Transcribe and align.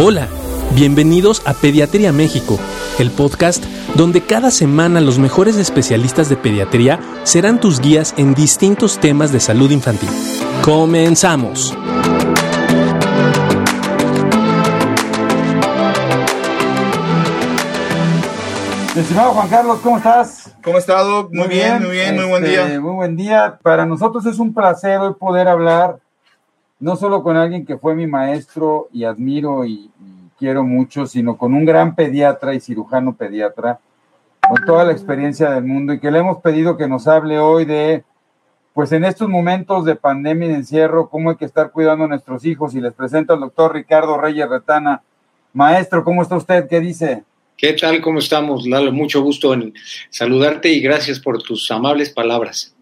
Hola, 0.00 0.28
bienvenidos 0.76 1.42
a 1.44 1.54
Pediatría 1.54 2.12
México, 2.12 2.56
el 3.00 3.10
podcast 3.10 3.64
donde 3.96 4.20
cada 4.20 4.52
semana 4.52 5.00
los 5.00 5.18
mejores 5.18 5.56
especialistas 5.56 6.28
de 6.28 6.36
pediatría 6.36 7.00
serán 7.24 7.58
tus 7.58 7.80
guías 7.80 8.14
en 8.16 8.32
distintos 8.32 9.00
temas 9.00 9.32
de 9.32 9.40
salud 9.40 9.72
infantil. 9.72 10.08
Comenzamos. 10.64 11.76
Estimado 18.94 19.32
Juan 19.32 19.48
Carlos, 19.48 19.80
¿cómo 19.82 19.96
estás? 19.96 20.54
¿Cómo 20.62 20.78
estás, 20.78 21.04
Doc? 21.04 21.30
Muy, 21.32 21.48
bien, 21.48 21.82
muy 21.82 21.90
bien, 21.90 22.14
muy 22.14 22.26
buen 22.26 22.44
este, 22.44 22.68
día. 22.68 22.80
Muy 22.80 22.94
buen 22.94 23.16
día. 23.16 23.58
Para 23.64 23.84
nosotros 23.84 24.24
es 24.26 24.38
un 24.38 24.54
placer 24.54 25.00
hoy 25.00 25.14
poder 25.14 25.48
hablar 25.48 25.98
no 26.80 26.96
solo 26.96 27.22
con 27.22 27.36
alguien 27.36 27.66
que 27.66 27.78
fue 27.78 27.94
mi 27.94 28.06
maestro 28.06 28.88
y 28.92 29.04
admiro 29.04 29.64
y, 29.64 29.90
quiero 30.38 30.64
mucho, 30.64 31.06
sino 31.06 31.36
con 31.36 31.52
un 31.52 31.64
gran 31.64 31.94
pediatra 31.94 32.54
y 32.54 32.60
cirujano 32.60 33.16
pediatra, 33.16 33.80
con 34.48 34.64
toda 34.64 34.84
la 34.84 34.92
experiencia 34.92 35.50
del 35.50 35.64
mundo 35.64 35.92
y 35.92 36.00
que 36.00 36.10
le 36.10 36.20
hemos 36.20 36.38
pedido 36.40 36.76
que 36.76 36.88
nos 36.88 37.08
hable 37.08 37.38
hoy 37.38 37.64
de, 37.64 38.04
pues 38.72 38.92
en 38.92 39.04
estos 39.04 39.28
momentos 39.28 39.84
de 39.84 39.96
pandemia 39.96 40.46
y 40.46 40.50
de 40.50 40.56
encierro, 40.58 41.10
cómo 41.10 41.30
hay 41.30 41.36
que 41.36 41.44
estar 41.44 41.72
cuidando 41.72 42.04
a 42.04 42.08
nuestros 42.08 42.44
hijos 42.44 42.74
y 42.74 42.80
les 42.80 42.94
presento 42.94 43.34
al 43.34 43.40
doctor 43.40 43.74
Ricardo 43.74 44.16
Reyes 44.16 44.48
Retana. 44.48 45.02
Maestro, 45.52 46.04
¿cómo 46.04 46.22
está 46.22 46.36
usted? 46.36 46.68
¿Qué 46.68 46.80
dice? 46.80 47.24
¿Qué 47.56 47.72
tal? 47.72 48.00
¿Cómo 48.00 48.20
estamos, 48.20 48.66
Lalo? 48.66 48.92
Mucho 48.92 49.20
gusto 49.20 49.52
en 49.52 49.74
saludarte 50.10 50.68
y 50.68 50.80
gracias 50.80 51.18
por 51.18 51.42
tus 51.42 51.68
amables 51.72 52.10
palabras. 52.10 52.77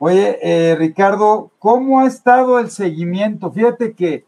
Oye, 0.00 0.38
eh, 0.42 0.76
Ricardo, 0.76 1.50
¿cómo 1.58 1.98
ha 1.98 2.06
estado 2.06 2.60
el 2.60 2.70
seguimiento? 2.70 3.50
Fíjate 3.50 3.94
que, 3.94 4.24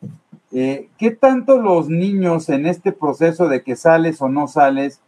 eh, 0.51 0.89
¿qué 0.99 1.13
tanto 1.13 1.61
los 1.61 1.89
niños 1.89 2.49
en 2.49 2.67
este 2.67 2.91
proceso 2.91 3.47
de 3.47 3.63
que 3.63 3.77
sales 3.77 4.21
o 4.21 4.29
no 4.29 4.49
sales 4.49 5.01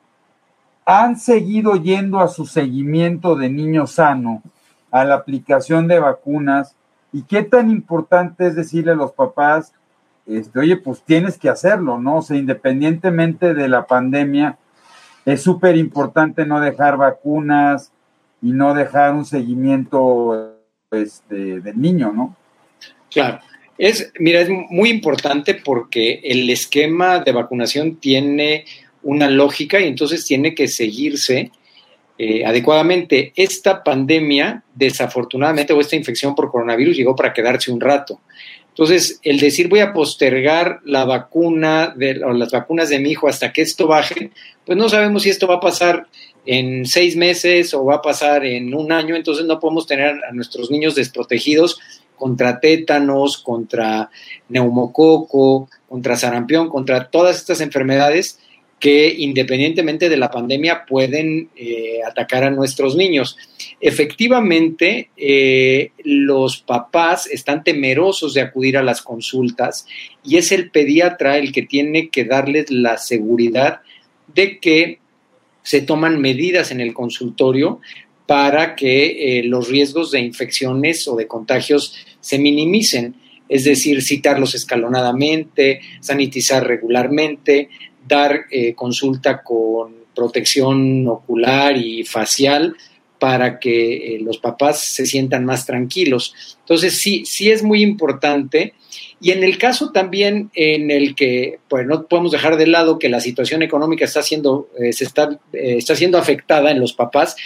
han 0.87 1.19
seguido 1.19 1.75
yendo 1.75 2.21
a 2.21 2.29
su 2.29 2.47
seguimiento 2.47 3.35
de 3.35 3.51
niño 3.51 3.89
sano, 3.89 4.41
a 4.93 5.05
la 5.05 5.17
aplicación 5.17 5.89
de 5.89 5.99
vacunas? 5.99 6.77
¿Y 7.13 7.23
qué 7.23 7.43
tan 7.43 7.69
importante 7.69 8.47
es 8.47 8.55
decirle 8.55 8.93
a 8.93 8.97
los 8.97 9.11
papás, 9.11 9.73
este, 10.27 10.61
oye, 10.61 10.77
pues 10.77 11.03
tienes 11.03 11.39
que 11.39 11.49
hacerlo, 11.49 11.99
¿no? 11.99 12.19
O 12.19 12.23
sea, 12.23 12.37
independientemente 12.37 13.53
de 13.55 13.67
la 13.67 13.85
pandemia, 13.87 14.59
es 15.25 15.43
súper 15.43 15.77
importante 15.77 16.47
no 16.47 16.61
dejar 16.61 16.97
vacunas 16.97 17.91
y 18.41 18.53
no 18.53 18.75
dejar 18.75 19.13
un 19.15 19.25
seguimiento 19.25 20.52
este, 20.93 21.61
del 21.61 21.81
niño, 21.81 22.13
¿no? 22.13 22.37
Claro. 23.11 23.41
Es, 23.79 24.13
mira, 24.19 24.41
es 24.41 24.49
muy 24.49 24.91
importante 24.91 25.55
porque 25.55 26.21
el 26.23 26.49
esquema 26.51 27.19
de 27.21 27.33
vacunación 27.33 27.97
tiene 27.97 28.65
una 29.03 29.29
lógica 29.29 29.81
y 29.81 29.89
entonces 29.89 30.25
tiene 30.25 30.55
que 30.55 30.69
seguirse 30.69 31.51
eh, 32.19 32.45
adecuadamente. 32.45 33.33
Esta 33.35 33.83
pandemia, 33.83 34.63
desafortunadamente, 34.75 35.73
o 35.73 35.81
esta 35.81 35.97
infección 35.97 36.35
por 36.35 36.51
coronavirus 36.51 36.97
llegó 36.97 37.17
para 37.17 37.33
quedarse 37.33 37.73
un 37.73 37.81
rato. 37.81 38.21
Entonces, 38.73 39.21
el 39.23 39.39
decir 39.39 39.69
voy 39.69 39.81
a 39.81 39.93
postergar 39.93 40.81
la 40.85 41.05
vacuna 41.05 41.93
de, 41.95 42.25
o 42.25 42.33
las 42.33 42.51
vacunas 42.51 42.89
de 42.89 43.01
mi 43.01 43.11
hijo 43.11 43.29
hasta 43.29 43.53
que 43.53 43.61
esto 43.61 43.87
baje, 43.87 44.31
pues 44.65 44.79
no 44.79 44.89
sabemos 44.89 45.25
si 45.25 45.31
esto 45.31 45.47
va 45.47 45.57
a 45.57 45.61
pasar 45.61 46.07
en 46.47 46.87
seis 46.87 47.15
meses 47.15 47.75
o 47.75 47.85
va 47.85 47.97
a 47.97 48.03
pasar 48.03 48.47
en 48.47 48.75
un 48.75 48.91
año, 48.91 49.15
entonces 49.15 49.45
no 49.45 49.61
podemos 49.61 49.87
tener 49.87 50.25
a 50.25 50.33
nuestros 50.33 50.71
niños 50.71 50.95
desprotegidos 50.95 51.79
contra 52.17 52.61
tétanos, 52.61 53.37
contra 53.39 54.11
neumococo, 54.49 55.69
contra 55.89 56.17
sarampión, 56.17 56.71
contra 56.71 57.09
todas 57.11 57.37
estas 57.37 57.61
enfermedades 57.61 58.39
que 58.83 59.15
independientemente 59.17 60.09
de 60.09 60.17
la 60.17 60.29
pandemia 60.29 60.85
pueden 60.85 61.51
eh, 61.55 62.01
atacar 62.05 62.43
a 62.43 62.51
nuestros 62.51 62.97
niños. 62.97 63.39
Efectivamente, 63.81 65.11
eh, 65.17 65.93
los 66.03 66.59
papás 66.59 67.29
están 67.29 67.63
temerosos 67.63 68.35
de 68.35 68.41
acudir 68.41 68.77
a 68.77 68.83
las 68.83 69.01
consultas 69.01 69.87
y 70.25 70.37
es 70.37 70.51
el 70.51 70.73
pediatra 70.73 71.39
el 71.39 71.53
que 71.53 71.63
tiene 71.63 72.09
que 72.09 72.25
darles 72.25 72.73
la 72.73 72.99
seguridad 72.99 73.83
de 74.35 74.59
que 74.59 74.99
se 75.63 75.83
toman 75.83 76.21
medidas 76.21 76.73
en 76.73 76.81
el 76.81 76.93
consultorio 76.93 77.79
para 78.27 78.75
que 78.75 79.39
eh, 79.39 79.45
los 79.45 79.69
riesgos 79.69 80.11
de 80.11 80.19
infecciones 80.19 81.07
o 81.07 81.15
de 81.15 81.29
contagios 81.29 81.95
se 82.19 82.37
minimicen, 82.37 83.15
es 83.49 83.63
decir, 83.63 84.03
citarlos 84.03 84.57
escalonadamente, 84.57 85.83
sanitizar 86.01 86.67
regularmente, 86.67 87.69
dar 88.07 88.47
eh, 88.51 88.75
consulta 88.75 89.43
con 89.43 89.95
protección 90.15 91.07
ocular 91.09 91.77
y 91.77 92.05
facial 92.05 92.77
para 93.23 93.61
que 93.61 94.17
eh, 94.17 94.19
los 94.21 94.39
papás 94.39 94.81
se 94.81 95.07
sientan 95.07 95.45
más 95.45 95.65
tranquilos. 95.65 96.57
Entonces, 96.59 96.99
sí, 96.99 97.25
sí 97.25 97.53
es 97.53 97.63
muy 97.63 97.81
importante. 97.81 98.75
Y 99.21 99.31
en 99.31 99.45
el 99.45 99.57
caso 99.59 99.93
también 99.93 100.51
en 100.55 100.91
el 100.91 101.15
que, 101.15 101.61
pues 101.69 101.87
no 101.87 102.09
podemos 102.09 102.33
dejar 102.33 102.57
de 102.57 102.67
lado 102.67 102.99
que 102.99 103.09
la 103.09 103.21
situación 103.21 103.63
económica 103.63 104.05
está 104.05 104.23
siendo, 104.23 104.69
eh, 104.77 104.93
se 104.93 105.05
está, 105.05 105.39
eh, 105.53 105.77
está 105.79 105.95
siendo 105.95 106.19
afectada 106.19 106.73
en 106.73 106.81
los 106.81 106.93
papás, 106.95 107.37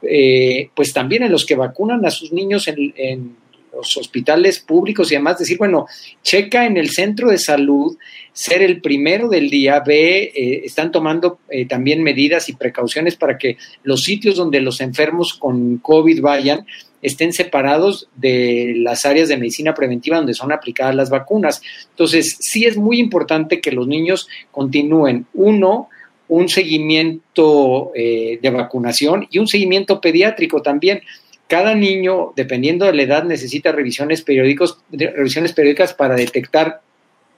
eh, 0.00 0.70
pues 0.74 0.94
también 0.94 1.22
en 1.22 1.30
los 1.30 1.44
que 1.44 1.56
vacunan 1.56 2.06
a 2.06 2.10
sus 2.10 2.32
niños 2.32 2.66
en, 2.66 2.94
en 2.96 3.36
los 3.72 3.96
hospitales 3.96 4.60
públicos 4.60 5.10
y 5.10 5.14
además 5.14 5.38
decir, 5.38 5.58
bueno, 5.58 5.86
checa 6.22 6.66
en 6.66 6.76
el 6.76 6.90
centro 6.90 7.30
de 7.30 7.38
salud, 7.38 7.96
ser 8.32 8.62
el 8.62 8.80
primero 8.80 9.28
del 9.28 9.50
día, 9.50 9.80
ve, 9.80 10.32
eh, 10.34 10.62
están 10.64 10.92
tomando 10.92 11.40
eh, 11.48 11.66
también 11.66 12.02
medidas 12.02 12.48
y 12.48 12.54
precauciones 12.54 13.16
para 13.16 13.38
que 13.38 13.56
los 13.82 14.04
sitios 14.04 14.36
donde 14.36 14.60
los 14.60 14.80
enfermos 14.80 15.34
con 15.34 15.78
COVID 15.78 16.20
vayan 16.20 16.66
estén 17.02 17.32
separados 17.32 18.08
de 18.16 18.74
las 18.76 19.06
áreas 19.06 19.28
de 19.28 19.36
medicina 19.36 19.74
preventiva 19.74 20.16
donde 20.16 20.34
son 20.34 20.52
aplicadas 20.52 20.94
las 20.94 21.10
vacunas. 21.10 21.62
Entonces, 21.90 22.36
sí 22.40 22.64
es 22.64 22.76
muy 22.76 22.98
importante 22.98 23.60
que 23.60 23.72
los 23.72 23.86
niños 23.86 24.28
continúen, 24.50 25.26
uno, 25.34 25.88
un 26.28 26.48
seguimiento 26.48 27.92
eh, 27.94 28.38
de 28.42 28.50
vacunación 28.50 29.26
y 29.30 29.38
un 29.38 29.46
seguimiento 29.46 30.00
pediátrico 30.00 30.60
también 30.60 31.02
cada 31.48 31.74
niño, 31.74 32.32
dependiendo 32.36 32.84
de 32.84 32.92
la 32.92 33.02
edad, 33.02 33.24
necesita 33.24 33.72
revisiones, 33.72 34.22
periódicos, 34.22 34.80
revisiones 34.92 35.54
periódicas 35.54 35.94
para 35.94 36.14
detectar 36.14 36.82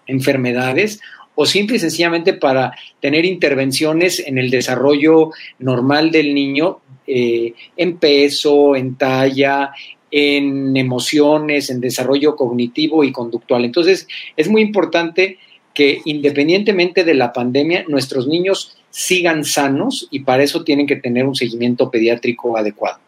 enfermedades 0.06 1.00
o 1.36 1.46
simple 1.46 1.76
y 1.76 1.78
sencillamente 1.78 2.32
para 2.34 2.72
tener 3.00 3.24
intervenciones 3.24 4.18
en 4.18 4.36
el 4.36 4.50
desarrollo 4.50 5.30
normal 5.60 6.10
del 6.10 6.34
niño 6.34 6.80
eh, 7.06 7.54
en 7.76 7.98
peso, 7.98 8.74
en 8.74 8.96
talla, 8.96 9.70
en 10.10 10.76
emociones, 10.76 11.70
en 11.70 11.80
desarrollo 11.80 12.34
cognitivo 12.34 13.04
y 13.04 13.12
conductual. 13.12 13.64
Entonces, 13.64 14.08
es 14.36 14.48
muy 14.48 14.62
importante 14.62 15.38
que 15.72 16.00
independientemente 16.04 17.04
de 17.04 17.14
la 17.14 17.32
pandemia, 17.32 17.84
nuestros 17.86 18.26
niños 18.26 18.76
sigan 18.90 19.44
sanos 19.44 20.08
y 20.10 20.20
para 20.20 20.42
eso 20.42 20.64
tienen 20.64 20.88
que 20.88 20.96
tener 20.96 21.26
un 21.26 21.36
seguimiento 21.36 21.92
pediátrico 21.92 22.56
adecuado. 22.56 22.98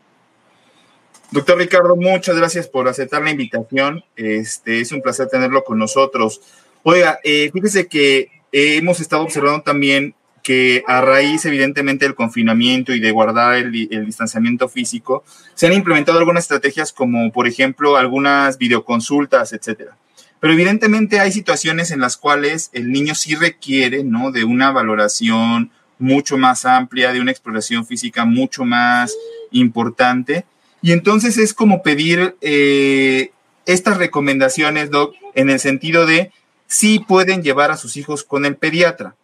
Doctor 1.33 1.57
Ricardo, 1.57 1.97
muchas 1.97 2.37
gracias 2.37 2.69
por 2.69 2.89
aceptar 2.89 3.23
la 3.23 3.31
invitación. 3.31 4.05
Este 4.17 4.83
es 4.83 4.93
un 4.93 5.01
placer 5.01 5.29
tenerlo 5.29 5.65
con 5.65 5.79
nosotros. 5.79 6.43
Oiga, 6.83 7.21
eh, 7.25 7.51
fíjese 7.51 7.87
que 7.87 8.29
eh, 8.53 8.77
hemos 8.77 9.01
estado 9.01 9.23
observando 9.23 9.63
también 9.63 10.15
que 10.43 10.85
a 10.87 11.01
raíz, 11.01 11.47
evidentemente, 11.47 12.05
del 12.05 12.15
confinamiento 12.15 12.93
y 12.93 13.01
de 13.01 13.13
guardar 13.13 13.55
el, 13.55 13.89
el, 13.91 14.05
distanciamiento 14.05 14.69
físico, 14.69 15.25
se 15.55 15.67
han 15.67 15.73
implementado 15.73 16.19
algunas 16.19 16.45
estrategias 16.45 16.93
como, 16.93 17.33
por 17.33 17.49
ejemplo, 17.49 17.97
algunas 17.97 18.59
videoconsultas, 18.59 19.55
etcétera. 19.55 19.97
Pero 20.39 20.53
evidentemente 20.53 21.19
hay 21.19 21.33
situaciones 21.33 21.93
en 21.93 22.01
las 22.01 22.19
cuales 22.19 22.69
el 22.75 22.93
niño 22.93 23.15
sí 23.15 23.37
requiere, 23.37 24.05
¿no? 24.05 24.33
De 24.33 24.45
una 24.45 24.71
valoración 24.71 25.71
mucho 25.99 26.37
más 26.37 26.67
amplia, 26.67 27.11
de 27.11 27.23
una 27.23 27.31
exploración 27.31 27.87
física 27.87 28.27
mucho 28.27 28.67
más 28.67 29.17
importante. 29.51 30.45
Y 30.83 30.93
entonces 30.93 31.39
es 31.39 31.55
como 31.55 31.83
pedir 31.83 32.37
eh, 32.41 33.31
estas 33.67 33.97
recomendaciones, 33.97 34.91
Doc, 34.91 35.15
en 35.35 35.49
el 35.49 35.61
sentido 35.61 36.07
de 36.07 36.33
sí 36.67 36.99
pueden 36.99 37.43
llevar 37.43 37.71
a 37.71 37.77
sus 37.77 37.97
hijos 37.97 38.25
con 38.25 38.45
el 38.45 38.57
pediatra. 38.57 39.15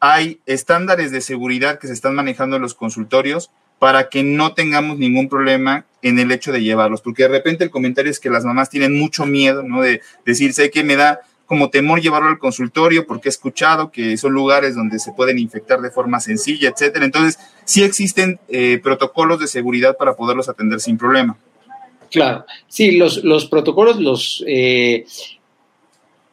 Hay 0.00 0.40
estándares 0.46 1.10
de 1.10 1.20
seguridad 1.20 1.80
que 1.80 1.88
se 1.88 1.92
están 1.92 2.14
manejando 2.14 2.56
en 2.56 2.62
los 2.62 2.74
consultorios 2.74 3.50
para 3.80 4.08
que 4.08 4.22
no 4.22 4.54
tengamos 4.54 4.98
ningún 4.98 5.28
problema 5.28 5.86
en 6.02 6.18
el 6.18 6.30
hecho 6.30 6.52
de 6.52 6.62
llevarlos, 6.62 7.00
porque 7.00 7.24
de 7.24 7.30
repente 7.30 7.64
el 7.64 7.70
comentario 7.70 8.10
es 8.10 8.20
que 8.20 8.30
las 8.30 8.44
mamás 8.44 8.70
tienen 8.70 8.96
mucho 8.96 9.26
miedo, 9.26 9.62
¿no? 9.62 9.82
De 9.82 10.00
decir, 10.24 10.52
sé 10.52 10.70
que 10.70 10.84
me 10.84 10.96
da 10.96 11.20
como 11.48 11.70
temor 11.70 12.02
llevarlo 12.02 12.28
al 12.28 12.38
consultorio 12.38 13.06
porque 13.06 13.28
he 13.28 13.30
escuchado 13.30 13.90
que 13.90 14.18
son 14.18 14.34
lugares 14.34 14.76
donde 14.76 14.98
se 14.98 15.12
pueden 15.12 15.38
infectar 15.38 15.80
de 15.80 15.90
forma 15.90 16.20
sencilla, 16.20 16.68
etcétera. 16.68 17.06
Entonces, 17.06 17.38
sí 17.64 17.82
existen 17.82 18.38
eh, 18.48 18.78
protocolos 18.82 19.40
de 19.40 19.48
seguridad 19.48 19.96
para 19.96 20.14
poderlos 20.14 20.50
atender 20.50 20.78
sin 20.78 20.98
problema. 20.98 21.38
Claro, 22.10 22.44
sí, 22.68 22.98
los, 22.98 23.24
los 23.24 23.46
protocolos 23.46 23.98
los, 23.98 24.44
eh, 24.46 25.06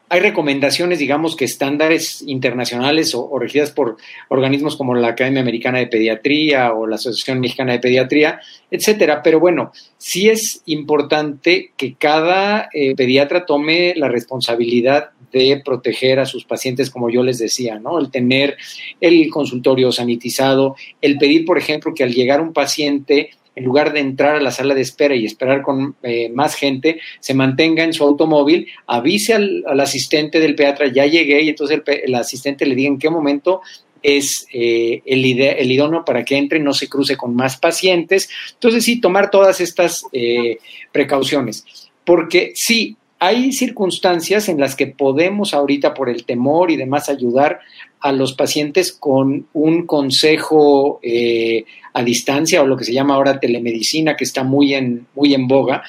hay 0.07 0.19
recomendaciones, 0.19 0.99
digamos 0.99 1.35
que 1.35 1.45
estándares 1.45 2.23
internacionales 2.27 3.15
o, 3.15 3.39
regidas 3.39 3.71
por 3.71 3.97
organismos 4.29 4.75
como 4.75 4.93
la 4.93 5.09
Academia 5.09 5.41
Americana 5.41 5.79
de 5.79 5.87
Pediatría 5.87 6.73
o 6.73 6.85
la 6.85 6.95
Asociación 6.95 7.39
Mexicana 7.39 7.73
de 7.73 7.79
Pediatría, 7.79 8.39
etcétera. 8.69 9.23
Pero 9.23 9.39
bueno, 9.39 9.71
sí 9.97 10.29
es 10.29 10.61
importante 10.67 11.71
que 11.75 11.95
cada 11.95 12.69
eh, 12.73 12.95
pediatra 12.95 13.45
tome 13.45 13.93
la 13.95 14.07
responsabilidad 14.07 15.09
de 15.31 15.61
proteger 15.65 16.19
a 16.19 16.25
sus 16.25 16.45
pacientes, 16.45 16.89
como 16.89 17.09
yo 17.09 17.23
les 17.23 17.39
decía, 17.39 17.79
¿no? 17.79 17.99
El 17.99 18.09
tener 18.09 18.57
el 19.01 19.29
consultorio 19.29 19.91
sanitizado, 19.91 20.75
el 21.01 21.17
pedir, 21.17 21.45
por 21.45 21.57
ejemplo, 21.57 21.93
que 21.93 22.03
al 22.03 22.13
llegar 22.13 22.39
un 22.39 22.53
paciente 22.53 23.31
en 23.55 23.63
lugar 23.63 23.93
de 23.93 24.01
entrar 24.01 24.35
a 24.35 24.41
la 24.41 24.51
sala 24.51 24.75
de 24.75 24.81
espera 24.81 25.15
y 25.15 25.25
esperar 25.25 25.61
con 25.61 25.95
eh, 26.03 26.29
más 26.29 26.55
gente, 26.55 26.99
se 27.19 27.33
mantenga 27.33 27.83
en 27.83 27.93
su 27.93 28.03
automóvil, 28.03 28.67
avise 28.85 29.33
al, 29.33 29.63
asistente 29.79 30.39
del 30.39 30.55
pediatra, 30.55 30.87
ya 30.87 31.05
llegué, 31.05 31.41
y 31.41 31.49
entonces 31.49 31.81
el, 31.85 32.15
asistente 32.15 32.65
le 32.65 32.75
diga 32.75 32.89
en 32.89 32.99
qué 32.99 33.09
momento 33.09 33.61
es 34.03 34.45
eh, 34.53 35.01
el, 35.05 35.23
el, 35.41 35.71
idóneo 35.71 36.05
para 36.05 36.23
que 36.23 36.35
entre 36.35 36.59
y 36.59 36.61
no 36.61 36.73
se 36.73 36.87
cruce 36.87 37.17
con 37.17 37.33
más 37.33 37.57
pacientes. 37.57 38.29
Entonces, 38.53 38.83
sí, 38.83 39.01
tomar 39.01 39.31
todas 39.31 39.59
estas 39.61 40.05
eh, 40.11 40.59
precauciones. 40.91 41.89
Porque 42.03 42.51
sí, 42.53 42.97
hay 43.19 43.53
circunstancias 43.53 44.49
en 44.49 44.59
las 44.59 44.75
que 44.75 44.87
podemos 44.87 45.53
ahorita, 45.53 45.93
por 45.93 46.09
el 46.09 46.25
temor 46.25 46.71
y 46.71 46.75
demás, 46.75 47.09
ayudar 47.09 47.59
a 48.01 48.11
los 48.11 48.33
pacientes 48.33 48.91
con 48.91 49.47
un 49.53 49.85
consejo 49.85 50.99
eh, 51.01 51.65
a 51.93 52.03
distancia 52.03 52.61
o 52.61 52.67
lo 52.67 52.77
que 52.77 52.83
se 52.83 52.93
llama 52.93 53.15
ahora 53.15 53.39
telemedicina, 53.39 54.15
que 54.15 54.25
está 54.25 54.43
muy 54.43 54.73
en, 54.73 55.07
muy 55.15 55.33
en 55.33 55.47
boga, 55.47 55.83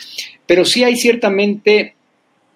pero 0.47 0.65
sí 0.65 0.85
hay 0.85 0.97
ciertamente 0.97 1.95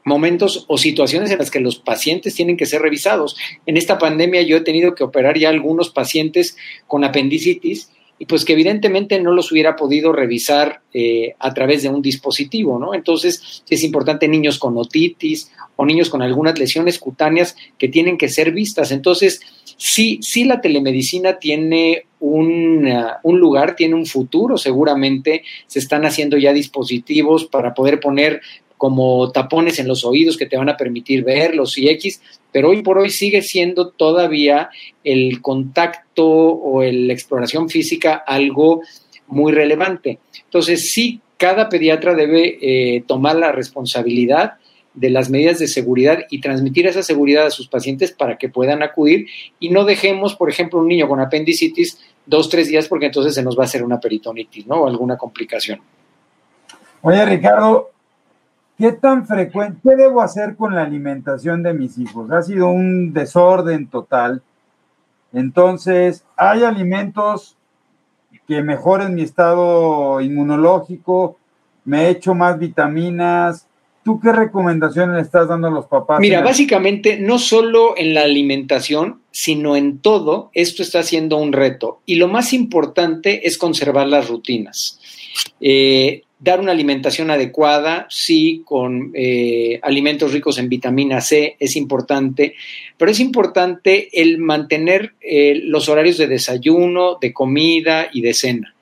momentos 0.05 0.65
o 0.69 0.79
situaciones 0.79 1.31
en 1.31 1.39
las 1.39 1.51
que 1.51 1.61
los 1.61 1.79
pacientes 1.79 2.35
tienen 2.35 2.57
que 2.57 2.67
ser 2.67 2.81
revisados. 2.81 3.37
En 3.67 3.77
esta 3.77 3.99
pandemia 3.99 4.43
yo 4.43 4.57
he 4.57 4.63
tenido 4.63 4.95
que 4.95 5.05
operar 5.05 5.37
ya 5.37 5.51
algunos 5.51 5.91
pacientes 5.91 6.57
con 6.87 7.05
apendicitis 7.05 7.91
y 8.21 8.27
pues 8.27 8.45
que 8.45 8.53
evidentemente 8.53 9.19
no 9.19 9.33
los 9.33 9.51
hubiera 9.51 9.77
podido 9.77 10.13
revisar 10.13 10.83
eh, 10.93 11.35
a 11.39 11.55
través 11.55 11.83
de 11.83 11.89
un 11.89 12.03
dispositivo, 12.03 12.79
¿no? 12.79 12.93
Entonces, 12.93 13.65
es 13.69 13.83
importante 13.83 14.29
niños 14.29 14.59
con 14.59 14.77
otitis 14.77 15.51
o 15.77 15.87
niños 15.87 16.11
con 16.11 16.21
algunas 16.21 16.59
lesiones 16.59 16.99
cutáneas 16.99 17.57
que 17.79 17.89
tienen 17.89 18.19
que 18.19 18.29
ser 18.29 18.53
vistas. 18.53 18.93
Entonces, 18.93 19.41
sí, 19.79 20.19
sí 20.21 20.45
la 20.45 20.61
telemedicina 20.61 21.39
tiene 21.39 22.05
un, 22.19 22.87
un 23.23 23.41
lugar, 23.41 23.75
tiene 23.75 23.95
un 23.95 24.05
futuro, 24.05 24.59
seguramente 24.59 25.43
se 25.67 25.79
están 25.79 26.05
haciendo 26.05 26.37
ya 26.37 26.53
dispositivos 26.53 27.47
para 27.47 27.73
poder 27.73 28.01
poner 28.01 28.43
como 28.81 29.31
tapones 29.31 29.79
en 29.79 29.87
los 29.87 30.07
oídos 30.07 30.39
que 30.39 30.47
te 30.47 30.57
van 30.57 30.71
a 30.71 30.77
permitir 30.79 31.23
verlos 31.23 31.77
y 31.77 31.91
X, 31.91 32.23
pero 32.51 32.71
hoy 32.71 32.81
por 32.81 32.97
hoy 32.97 33.11
sigue 33.11 33.43
siendo 33.43 33.91
todavía 33.91 34.71
el 35.05 35.43
contacto 35.43 36.27
o 36.27 36.83
la 36.83 37.13
exploración 37.13 37.69
física 37.69 38.25
algo 38.27 38.81
muy 39.27 39.53
relevante. 39.53 40.19
Entonces, 40.47 40.89
sí, 40.89 41.21
cada 41.37 41.69
pediatra 41.69 42.15
debe 42.15 42.57
eh, 42.63 43.05
tomar 43.07 43.37
la 43.37 43.53
responsabilidad 43.53 44.55
de 44.95 45.11
las 45.11 45.29
medidas 45.29 45.59
de 45.59 45.69
seguridad 45.69 46.21
y 46.31 46.41
transmitir 46.41 46.87
esa 46.87 47.03
seguridad 47.03 47.45
a 47.45 47.51
sus 47.51 47.69
pacientes 47.69 48.13
para 48.13 48.39
que 48.39 48.49
puedan 48.49 48.83
acudir 48.83 49.27
y 49.59 49.69
no 49.69 49.85
dejemos, 49.85 50.37
por 50.37 50.49
ejemplo, 50.49 50.79
un 50.79 50.89
niño 50.89 51.07
con 51.07 51.21
apendicitis 51.21 51.99
dos, 52.25 52.49
tres 52.49 52.69
días 52.69 52.89
porque 52.89 53.07
entonces 53.07 53.35
se 53.35 53.43
nos 53.43 53.59
va 53.59 53.65
a 53.65 53.67
hacer 53.67 53.83
una 53.83 54.01
peritonitis, 54.01 54.67
¿no? 54.67 54.77
O 54.77 54.89
alguna 54.89 55.19
complicación. 55.19 55.83
Oye, 57.03 57.27
Ricardo, 57.27 57.91
¿Qué 58.81 58.93
tan 58.93 59.27
frecuente, 59.27 59.79
qué 59.83 59.95
debo 59.95 60.23
hacer 60.23 60.57
con 60.57 60.75
la 60.75 60.85
alimentación 60.85 61.63
de 61.63 61.75
mis 61.75 61.99
hijos? 61.99 62.31
Ha 62.31 62.41
sido 62.41 62.69
un 62.69 63.13
desorden 63.13 63.89
total. 63.89 64.41
Entonces, 65.35 66.25
hay 66.35 66.63
alimentos 66.63 67.59
que 68.49 68.63
mejoren 68.63 69.15
mi 69.15 69.21
estado 69.21 70.23
inmunológico, 70.23 71.37
me 71.85 72.09
echo 72.09 72.35
más 72.35 72.59
vitaminas. 72.59 73.67
¿Tú 74.03 74.19
qué 74.19 74.33
recomendaciones 74.33 75.15
le 75.15 75.23
estás 75.23 75.47
dando 75.47 75.69
a 75.69 75.71
los 75.71 75.85
papás? 75.85 76.19
Mira, 76.19 76.41
básicamente, 76.41 77.19
no 77.21 77.39
solo 77.39 77.93
en 77.99 78.15
la 78.15 78.23
alimentación, 78.23 79.21
sino 79.31 79.77
en 79.77 79.99
todo, 79.99 80.51
esto 80.55 80.83
está 80.83 81.03
siendo 81.03 81.37
un 81.37 81.53
reto. 81.53 82.01
Y 82.07 82.15
lo 82.15 82.29
más 82.29 82.55
importante 82.55 83.47
es 83.47 83.59
conservar 83.59 84.07
las 84.07 84.27
rutinas. 84.27 84.99
Eh, 85.61 86.23
dar 86.41 86.59
una 86.59 86.73
alimentación 86.73 87.31
adecuada, 87.31 88.07
sí, 88.09 88.63
con 88.65 89.13
eh, 89.15 89.79
alimentos 89.83 90.33
ricos 90.33 90.59
en 90.59 90.71
vitamina 90.71 91.21
C, 91.21 91.57
es 91.61 91.77
importante, 91.77 92.55
pero 92.97 93.11
es 93.11 93.21
importante 93.21 94.09
el 94.13 94.39
mantener 94.39 95.13
eh, 95.21 95.61
los 95.65 95.89
horarios 95.91 96.17
de 96.17 96.27
desayuno, 96.27 97.19
de 97.21 97.33
comida 97.35 98.09
y 98.11 98.23
de 98.23 98.35
cena. 98.35 98.75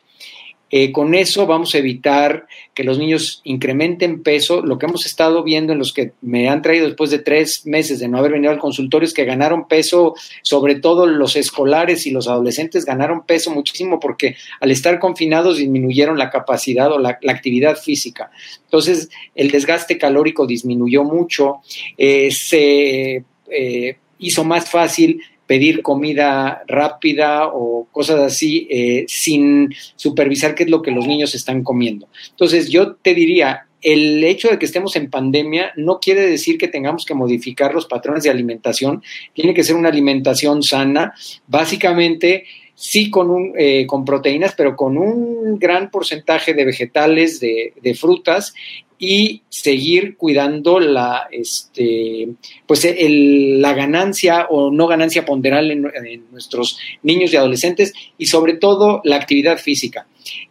Eh, 0.71 0.93
con 0.93 1.15
eso 1.15 1.47
vamos 1.47 1.75
a 1.75 1.79
evitar 1.79 2.47
que 2.75 2.85
los 2.85 2.99
niños 2.99 3.41
incrementen 3.45 4.23
peso. 4.23 4.63
Lo 4.63 4.79
que 4.79 4.87
hemos 4.87 5.07
estado 5.07 5.43
viendo 5.43 5.73
en 5.73 5.79
los 5.79 5.93
que 5.93 6.13
me 6.21 6.49
han 6.49 6.63
traído 6.63 6.87
después 6.87 7.11
de 7.11 7.19
tres 7.19 7.67
meses 7.67 7.99
de 7.99 8.09
no 8.09 8.19
haber 8.19 8.33
venido 8.33 8.53
al 8.53 8.59
consultorio 8.59 9.07
es 9.07 9.15
que 9.15 9.25
ganaron 9.25 9.67
peso, 9.67 10.15
sobre 10.43 10.77
todo 10.77 11.07
los 11.07 11.37
escolares 11.37 12.07
y 12.07 12.11
los 12.11 12.29
adolescentes 12.29 12.85
ganaron 12.85 13.25
peso 13.25 13.51
muchísimo 13.51 13.99
porque 13.99 14.37
al 14.61 14.71
estar 14.71 14.99
confinados 14.99 15.59
disminuyeron 15.59 16.19
la 16.19 16.31
capacidad 16.31 16.93
o 16.93 16.99
la, 16.99 17.19
actividad 17.29 17.77
física. 17.77 18.31
Entonces, 18.65 19.09
el 19.35 19.51
desgaste 19.51 19.97
calórico 19.97 20.47
disminuyó 20.47 21.05
mucho, 21.05 21.61
eh, 21.97 22.31
se 22.31 23.25
eh, 23.51 23.97
hizo 24.19 24.45
más 24.45 24.71
fácil 24.71 25.21
pedir 25.49 25.83
comida 25.83 26.63
rápida 26.69 27.49
o 27.49 27.89
cosas 27.91 28.21
así 28.21 28.69
eh, 28.71 29.07
sin 29.09 29.75
supervisar 29.97 30.55
qué 30.55 30.65
es 30.65 30.71
lo 30.71 30.83
que 30.83 30.93
los 30.93 31.07
niños 31.07 31.35
están 31.35 31.65
comiendo. 31.65 32.07
Entonces 32.31 32.69
yo 32.69 32.97
te 32.97 33.15
diría, 33.15 33.67
el 33.81 34.23
hecho 34.23 34.49
de 34.49 34.59
que 34.59 34.67
estemos 34.67 34.95
en 34.95 35.11
pandemia 35.11 35.73
no 35.77 36.01
quiere 36.01 36.21
decir 36.29 36.59
que 36.59 36.69
tengamos 36.69 37.07
que 37.07 37.15
modificar 37.15 37.75
los 37.75 37.87
patrones 37.87 38.25
de 38.25 38.31
alimentación, 38.31 39.03
tiene 39.33 39.55
que 39.55 39.65
ser 39.65 39.75
una 39.75 39.89
alimentación 39.89 40.63
sana, 40.63 41.15
básicamente 41.47 42.45
sí 42.75 43.11
con, 43.11 43.31
un, 43.31 43.55
eh, 43.57 43.87
con 43.87 44.05
proteínas, 44.05 44.55
pero 44.55 44.77
con 44.77 44.99
un 44.99 45.59
gran 45.59 45.91
porcentaje 45.91 46.53
de 46.53 46.67
vegetales, 46.67 47.41
de, 47.41 47.73
de 47.81 47.95
frutas 47.95 48.53
y 48.99 49.43
seguir 49.49 50.17
cuidando 50.17 50.81
la, 50.81 51.29
este, 51.31 52.29
pues 52.67 52.87
la 52.99 53.73
ganancia 53.73 54.47
o 54.51 54.71
no 54.71 54.87
ganancia 54.89 55.25
ponderal 55.25 55.71
en, 55.71 55.83
nuestros 56.31 56.79
niños 57.03 57.33
y 57.33 57.37
adolescentes 57.37 57.93
y 58.19 58.27
sobre 58.27 58.55
todo 58.55 59.01
la 59.05 59.17
actividad 59.17 59.59
física. 59.59 60.07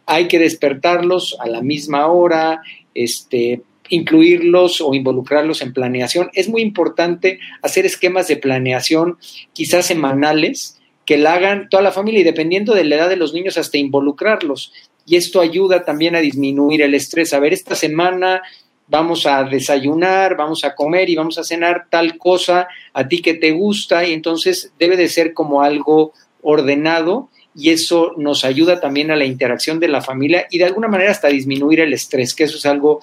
Hay 0.06 0.28
que 0.28 0.38
despertarlos 0.38 1.36
a 1.40 1.46
la 1.46 1.60
misma 1.60 2.06
hora, 2.06 2.62
este, 2.94 3.62
incluirlos 3.90 4.80
o 4.80 4.94
involucrarlos 4.94 5.60
en 5.60 5.74
planeación. 5.74 6.30
Es 6.32 6.48
muy 6.48 6.62
importante 6.62 7.38
hacer 7.62 7.84
esquemas 7.84 8.28
de 8.28 8.36
planeación, 8.36 9.18
quizás 9.52 9.86
semanales, 9.86 10.78
que 11.04 11.16
la 11.16 11.34
hagan 11.34 11.68
toda 11.70 11.82
la 11.82 11.92
familia 11.92 12.20
y 12.20 12.24
dependiendo 12.24 12.74
de 12.74 12.84
la 12.84 12.96
edad 12.96 13.08
de 13.08 13.16
los 13.16 13.32
niños 13.32 13.56
hasta 13.56 13.78
involucrarlos 13.78 14.72
y 15.08 15.16
esto 15.16 15.40
ayuda 15.40 15.84
también 15.84 16.14
a 16.14 16.20
disminuir 16.20 16.82
el 16.82 16.94
estrés. 16.94 17.32
A 17.32 17.40
ver, 17.40 17.54
esta 17.54 17.74
semana 17.74 18.42
vamos 18.88 19.26
a 19.26 19.42
desayunar, 19.44 20.36
vamos 20.36 20.64
a 20.64 20.74
comer 20.74 21.08
y 21.08 21.16
vamos 21.16 21.38
a 21.38 21.44
cenar 21.44 21.86
tal 21.90 22.18
cosa 22.18 22.68
a 22.92 23.08
ti 23.08 23.22
que 23.22 23.34
te 23.34 23.52
gusta 23.52 24.06
y 24.06 24.12
entonces 24.12 24.72
debe 24.78 24.96
de 24.96 25.08
ser 25.08 25.32
como 25.32 25.62
algo 25.62 26.12
ordenado 26.42 27.30
y 27.54 27.70
eso 27.70 28.12
nos 28.18 28.44
ayuda 28.44 28.80
también 28.80 29.10
a 29.10 29.16
la 29.16 29.24
interacción 29.24 29.80
de 29.80 29.88
la 29.88 30.02
familia 30.02 30.46
y 30.50 30.58
de 30.58 30.64
alguna 30.64 30.88
manera 30.88 31.10
hasta 31.10 31.28
disminuir 31.28 31.80
el 31.80 31.92
estrés, 31.92 32.34
que 32.34 32.44
eso 32.44 32.58
es 32.58 32.66
algo 32.66 33.00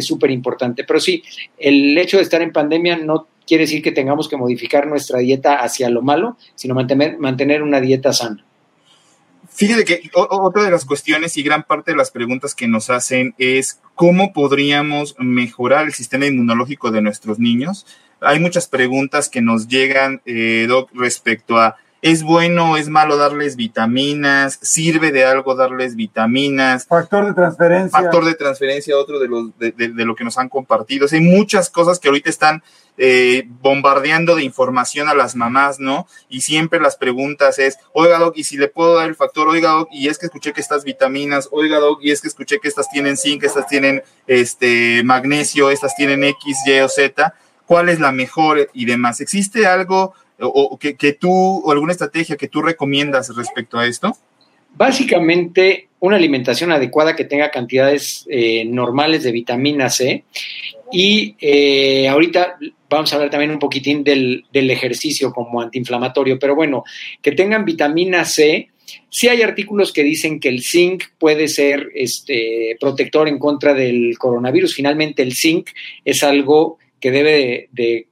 súper 0.00 0.30
este, 0.30 0.34
importante. 0.34 0.84
Pero 0.84 1.00
sí, 1.00 1.22
el 1.58 1.96
hecho 1.96 2.18
de 2.18 2.24
estar 2.24 2.42
en 2.42 2.52
pandemia 2.52 2.96
no 2.98 3.26
quiere 3.46 3.64
decir 3.64 3.82
que 3.82 3.92
tengamos 3.92 4.28
que 4.28 4.36
modificar 4.36 4.86
nuestra 4.86 5.18
dieta 5.20 5.56
hacia 5.56 5.88
lo 5.88 6.02
malo, 6.02 6.36
sino 6.54 6.74
mantener, 6.74 7.18
mantener 7.18 7.62
una 7.62 7.80
dieta 7.80 8.12
sana. 8.12 8.44
Fíjate 9.58 9.84
que 9.84 10.08
otra 10.14 10.62
de 10.62 10.70
las 10.70 10.84
cuestiones 10.84 11.36
y 11.36 11.42
gran 11.42 11.64
parte 11.64 11.90
de 11.90 11.96
las 11.96 12.12
preguntas 12.12 12.54
que 12.54 12.68
nos 12.68 12.90
hacen 12.90 13.34
es 13.38 13.80
cómo 13.96 14.32
podríamos 14.32 15.16
mejorar 15.18 15.86
el 15.86 15.92
sistema 15.92 16.26
inmunológico 16.26 16.92
de 16.92 17.02
nuestros 17.02 17.40
niños. 17.40 17.84
Hay 18.20 18.38
muchas 18.38 18.68
preguntas 18.68 19.28
que 19.28 19.42
nos 19.42 19.66
llegan, 19.66 20.22
eh, 20.26 20.66
Doc, 20.68 20.90
respecto 20.94 21.58
a 21.58 21.76
¿Es 22.00 22.22
bueno 22.22 22.72
o 22.72 22.76
es 22.76 22.88
malo 22.88 23.16
darles 23.16 23.56
vitaminas? 23.56 24.58
¿Sirve 24.62 25.10
de 25.10 25.24
algo 25.24 25.56
darles 25.56 25.96
vitaminas? 25.96 26.86
Factor 26.86 27.26
de 27.26 27.34
transferencia. 27.34 27.98
Factor 27.98 28.24
de 28.24 28.34
transferencia, 28.34 28.96
otro 28.96 29.18
de, 29.18 29.26
los, 29.26 29.58
de, 29.58 29.72
de, 29.72 30.04
lo 30.04 30.14
que 30.14 30.22
nos 30.22 30.38
han 30.38 30.48
compartido. 30.48 31.08
hay 31.10 31.20
muchas 31.20 31.70
cosas 31.70 31.98
que 31.98 32.08
ahorita 32.08 32.30
están 32.30 32.62
eh, 32.98 33.48
bombardeando 33.62 34.36
de 34.36 34.44
información 34.44 35.08
a 35.08 35.14
las 35.14 35.34
mamás, 35.34 35.80
¿no? 35.80 36.06
Y 36.28 36.42
siempre 36.42 36.78
las 36.78 36.96
preguntas 36.96 37.58
es, 37.58 37.78
oiga, 37.92 38.18
Doc, 38.18 38.36
¿y 38.36 38.44
si 38.44 38.56
le 38.56 38.68
puedo 38.68 38.94
dar 38.94 39.08
el 39.08 39.16
factor? 39.16 39.48
Oiga, 39.48 39.70
Doc, 39.70 39.88
y 39.90 40.06
es 40.06 40.18
que 40.18 40.26
escuché 40.26 40.52
que 40.52 40.60
estas 40.60 40.84
vitaminas, 40.84 41.48
oiga, 41.50 41.78
Doc, 41.78 41.98
y 42.02 42.12
es 42.12 42.20
que 42.20 42.28
escuché 42.28 42.60
que 42.60 42.68
estas 42.68 42.88
tienen 42.90 43.16
zinc, 43.16 43.42
estas 43.42 43.66
tienen 43.66 44.04
este 44.28 45.02
magnesio, 45.02 45.70
estas 45.70 45.96
tienen 45.96 46.22
X, 46.22 46.58
Y 46.66 46.78
o 46.78 46.88
Z 46.88 47.34
cuál 47.68 47.90
es 47.90 48.00
la 48.00 48.10
mejor 48.10 48.70
y 48.72 48.86
demás. 48.86 49.20
¿Existe 49.20 49.66
algo 49.66 50.14
o, 50.40 50.78
que, 50.78 51.12
tú 51.14 51.30
o 51.32 51.70
alguna 51.72 51.92
estrategia 51.92 52.36
que 52.36 52.48
tú 52.48 52.62
recomiendas 52.62 53.34
respecto 53.34 53.78
a 53.78 53.86
esto? 53.86 54.16
Básicamente, 54.74 55.88
una 56.00 56.16
alimentación 56.16 56.70
adecuada 56.70 57.16
que 57.16 57.24
tenga 57.24 57.50
cantidades 57.50 58.24
eh, 58.30 58.64
normales 58.64 59.24
de 59.24 59.32
vitamina 59.32 59.90
C. 59.90 60.24
Y 60.92 61.34
eh, 61.40 62.08
ahorita 62.08 62.58
vamos 62.88 63.12
a 63.12 63.16
hablar 63.16 63.30
también 63.30 63.50
un 63.50 63.58
poquitín 63.58 64.04
del, 64.04 64.44
del, 64.52 64.70
ejercicio 64.70 65.32
como 65.32 65.60
antiinflamatorio, 65.60 66.38
pero 66.38 66.54
bueno, 66.54 66.84
que 67.20 67.32
tengan 67.32 67.64
vitamina 67.64 68.24
C. 68.24 68.68
Sí 69.10 69.28
hay 69.28 69.42
artículos 69.42 69.92
que 69.92 70.02
dicen 70.02 70.40
que 70.40 70.48
el 70.48 70.62
zinc 70.62 71.04
puede 71.18 71.48
ser 71.48 71.90
este, 71.94 72.76
protector 72.80 73.28
en 73.28 73.38
contra 73.38 73.74
del 73.74 74.16
coronavirus. 74.16 74.74
Finalmente, 74.74 75.22
el 75.22 75.34
zinc 75.34 75.68
es 76.04 76.22
algo 76.22 76.78
que 77.00 77.10
debe 77.10 77.68
de 77.72 78.06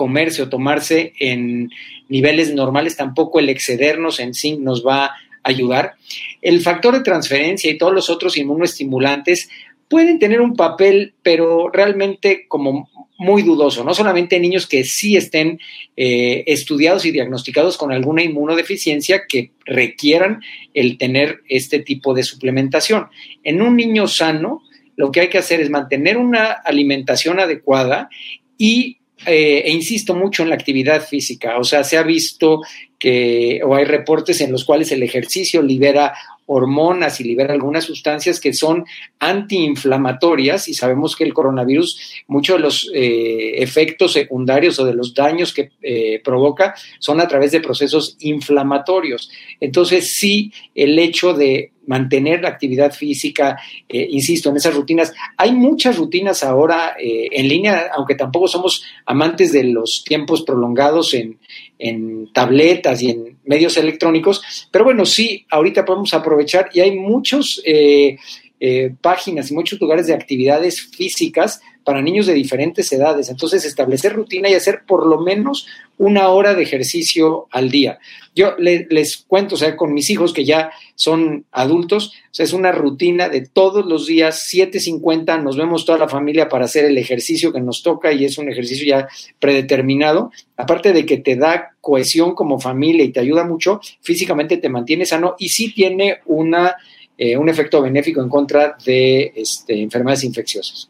comerse 0.00 0.40
o 0.40 0.48
tomarse 0.48 1.12
en 1.18 1.68
niveles 2.08 2.54
normales. 2.54 2.96
Tampoco 2.96 3.38
el 3.38 3.50
excedernos 3.50 4.18
en 4.18 4.32
zinc 4.32 4.58
nos 4.60 4.82
va 4.82 5.04
a 5.04 5.12
ayudar. 5.42 5.92
El 6.40 6.62
factor 6.62 6.94
de 6.94 7.02
transferencia 7.02 7.70
y 7.70 7.76
todos 7.76 7.92
los 7.92 8.08
otros 8.08 8.38
inmunoestimulantes 8.38 9.50
pueden 9.90 10.18
tener 10.18 10.40
un 10.40 10.56
papel, 10.56 11.12
pero 11.22 11.68
realmente 11.68 12.46
como 12.48 12.88
muy 13.18 13.42
dudoso, 13.42 13.84
no 13.84 13.92
solamente 13.92 14.36
en 14.36 14.42
niños 14.42 14.66
que 14.66 14.84
sí 14.84 15.18
estén 15.18 15.60
eh, 15.98 16.44
estudiados 16.46 17.04
y 17.04 17.10
diagnosticados 17.10 17.76
con 17.76 17.92
alguna 17.92 18.22
inmunodeficiencia 18.22 19.24
que 19.28 19.50
requieran 19.66 20.40
el 20.72 20.96
tener 20.96 21.42
este 21.46 21.80
tipo 21.80 22.14
de 22.14 22.22
suplementación. 22.22 23.08
En 23.44 23.60
un 23.60 23.76
niño 23.76 24.08
sano, 24.08 24.62
lo 24.96 25.12
que 25.12 25.20
hay 25.20 25.28
que 25.28 25.36
hacer 25.36 25.60
es 25.60 25.68
mantener 25.68 26.16
una 26.16 26.52
alimentación 26.52 27.38
adecuada 27.38 28.08
y 28.56 28.99
eh, 29.26 29.62
e 29.64 29.70
insisto 29.70 30.14
mucho 30.14 30.42
en 30.42 30.48
la 30.48 30.54
actividad 30.54 31.06
física, 31.06 31.58
o 31.58 31.64
sea, 31.64 31.84
se 31.84 31.98
ha 31.98 32.02
visto 32.02 32.60
que, 32.98 33.60
o 33.64 33.74
hay 33.74 33.84
reportes 33.84 34.40
en 34.40 34.52
los 34.52 34.64
cuales 34.64 34.92
el 34.92 35.02
ejercicio 35.02 35.62
libera 35.62 36.14
hormonas 36.52 37.20
y 37.20 37.24
libera 37.24 37.54
algunas 37.54 37.84
sustancias 37.84 38.40
que 38.40 38.52
son 38.52 38.84
antiinflamatorias 39.20 40.66
y 40.66 40.74
sabemos 40.74 41.14
que 41.14 41.22
el 41.22 41.32
coronavirus, 41.32 42.24
muchos 42.26 42.56
de 42.56 42.62
los 42.62 42.90
eh, 42.92 43.62
efectos 43.62 44.14
secundarios 44.14 44.76
o 44.80 44.84
de 44.84 44.94
los 44.94 45.14
daños 45.14 45.54
que 45.54 45.70
eh, 45.80 46.20
provoca 46.24 46.74
son 46.98 47.20
a 47.20 47.28
través 47.28 47.52
de 47.52 47.60
procesos 47.60 48.16
inflamatorios. 48.18 49.30
Entonces, 49.60 50.12
sí, 50.14 50.52
el 50.74 50.98
hecho 50.98 51.34
de 51.34 51.70
mantener 51.86 52.42
la 52.42 52.48
actividad 52.48 52.92
física, 52.92 53.56
eh, 53.88 54.08
insisto, 54.10 54.50
en 54.50 54.56
esas 54.56 54.74
rutinas. 54.74 55.12
Hay 55.36 55.52
muchas 55.52 55.96
rutinas 55.96 56.42
ahora 56.42 56.94
en 56.98 57.48
línea, 57.48 57.90
aunque 57.94 58.14
tampoco 58.14 58.48
somos 58.48 58.84
amantes 59.06 59.52
de 59.52 59.64
los 59.64 60.04
tiempos 60.04 60.42
prolongados 60.42 61.14
en, 61.14 61.38
en 61.78 62.32
tabletas 62.32 63.02
y 63.02 63.10
en 63.10 63.29
medios 63.44 63.76
electrónicos, 63.76 64.68
pero 64.70 64.84
bueno, 64.84 65.04
sí, 65.04 65.46
ahorita 65.50 65.84
podemos 65.84 66.12
aprovechar 66.14 66.70
y 66.72 66.80
hay 66.80 66.92
muchos 66.96 67.60
eh, 67.64 68.16
eh, 68.60 68.94
páginas 69.00 69.50
y 69.50 69.54
muchos 69.54 69.80
lugares 69.80 70.06
de 70.06 70.14
actividades 70.14 70.82
físicas 70.82 71.60
para 71.82 72.02
niños 72.02 72.26
de 72.26 72.34
diferentes 72.34 72.92
edades. 72.92 73.30
Entonces, 73.30 73.64
establecer 73.64 74.12
rutina 74.12 74.50
y 74.50 74.54
hacer 74.54 74.82
por 74.86 75.06
lo 75.06 75.20
menos 75.20 75.66
una 75.96 76.28
hora 76.28 76.54
de 76.54 76.62
ejercicio 76.62 77.46
al 77.50 77.70
día. 77.70 77.98
Yo 78.34 78.54
les 78.58 79.16
cuento, 79.16 79.54
o 79.54 79.58
sea, 79.58 79.76
con 79.76 79.92
mis 79.92 80.08
hijos 80.10 80.32
que 80.32 80.44
ya 80.44 80.70
son 80.94 81.46
adultos, 81.50 82.12
o 82.30 82.34
sea, 82.34 82.44
es 82.44 82.52
una 82.52 82.70
rutina 82.70 83.28
de 83.28 83.46
todos 83.46 83.86
los 83.86 84.06
días, 84.06 84.48
7.50, 84.52 85.42
nos 85.42 85.56
vemos 85.56 85.84
toda 85.84 85.98
la 85.98 86.08
familia 86.08 86.48
para 86.48 86.66
hacer 86.66 86.84
el 86.84 86.96
ejercicio 86.96 87.52
que 87.52 87.60
nos 87.60 87.82
toca 87.82 88.12
y 88.12 88.24
es 88.24 88.38
un 88.38 88.50
ejercicio 88.50 88.86
ya 88.86 89.08
predeterminado. 89.38 90.30
Aparte 90.56 90.92
de 90.92 91.04
que 91.04 91.16
te 91.16 91.36
da 91.36 91.74
cohesión 91.80 92.34
como 92.34 92.60
familia 92.60 93.04
y 93.04 93.12
te 93.12 93.20
ayuda 93.20 93.44
mucho, 93.44 93.80
físicamente 94.00 94.58
te 94.58 94.68
mantiene 94.68 95.06
sano 95.06 95.34
y 95.38 95.48
sí 95.48 95.72
tiene 95.74 96.18
una 96.26 96.76
eh, 97.22 97.36
un 97.36 97.50
efecto 97.50 97.82
benéfico 97.82 98.22
en 98.22 98.30
contra 98.30 98.78
de 98.82 99.34
este, 99.36 99.82
enfermedades 99.82 100.24
infecciosas. 100.24 100.88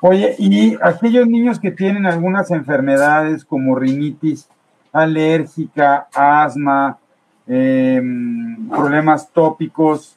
Oye, 0.00 0.34
y 0.38 0.74
aquellos 0.82 1.26
niños 1.26 1.60
que 1.60 1.70
tienen 1.70 2.06
algunas 2.06 2.50
enfermedades 2.50 3.44
como 3.44 3.74
rinitis 3.74 4.48
alérgica, 4.90 6.08
asma, 6.14 6.98
em, 7.46 8.70
problemas 8.70 9.30
tópicos, 9.30 10.16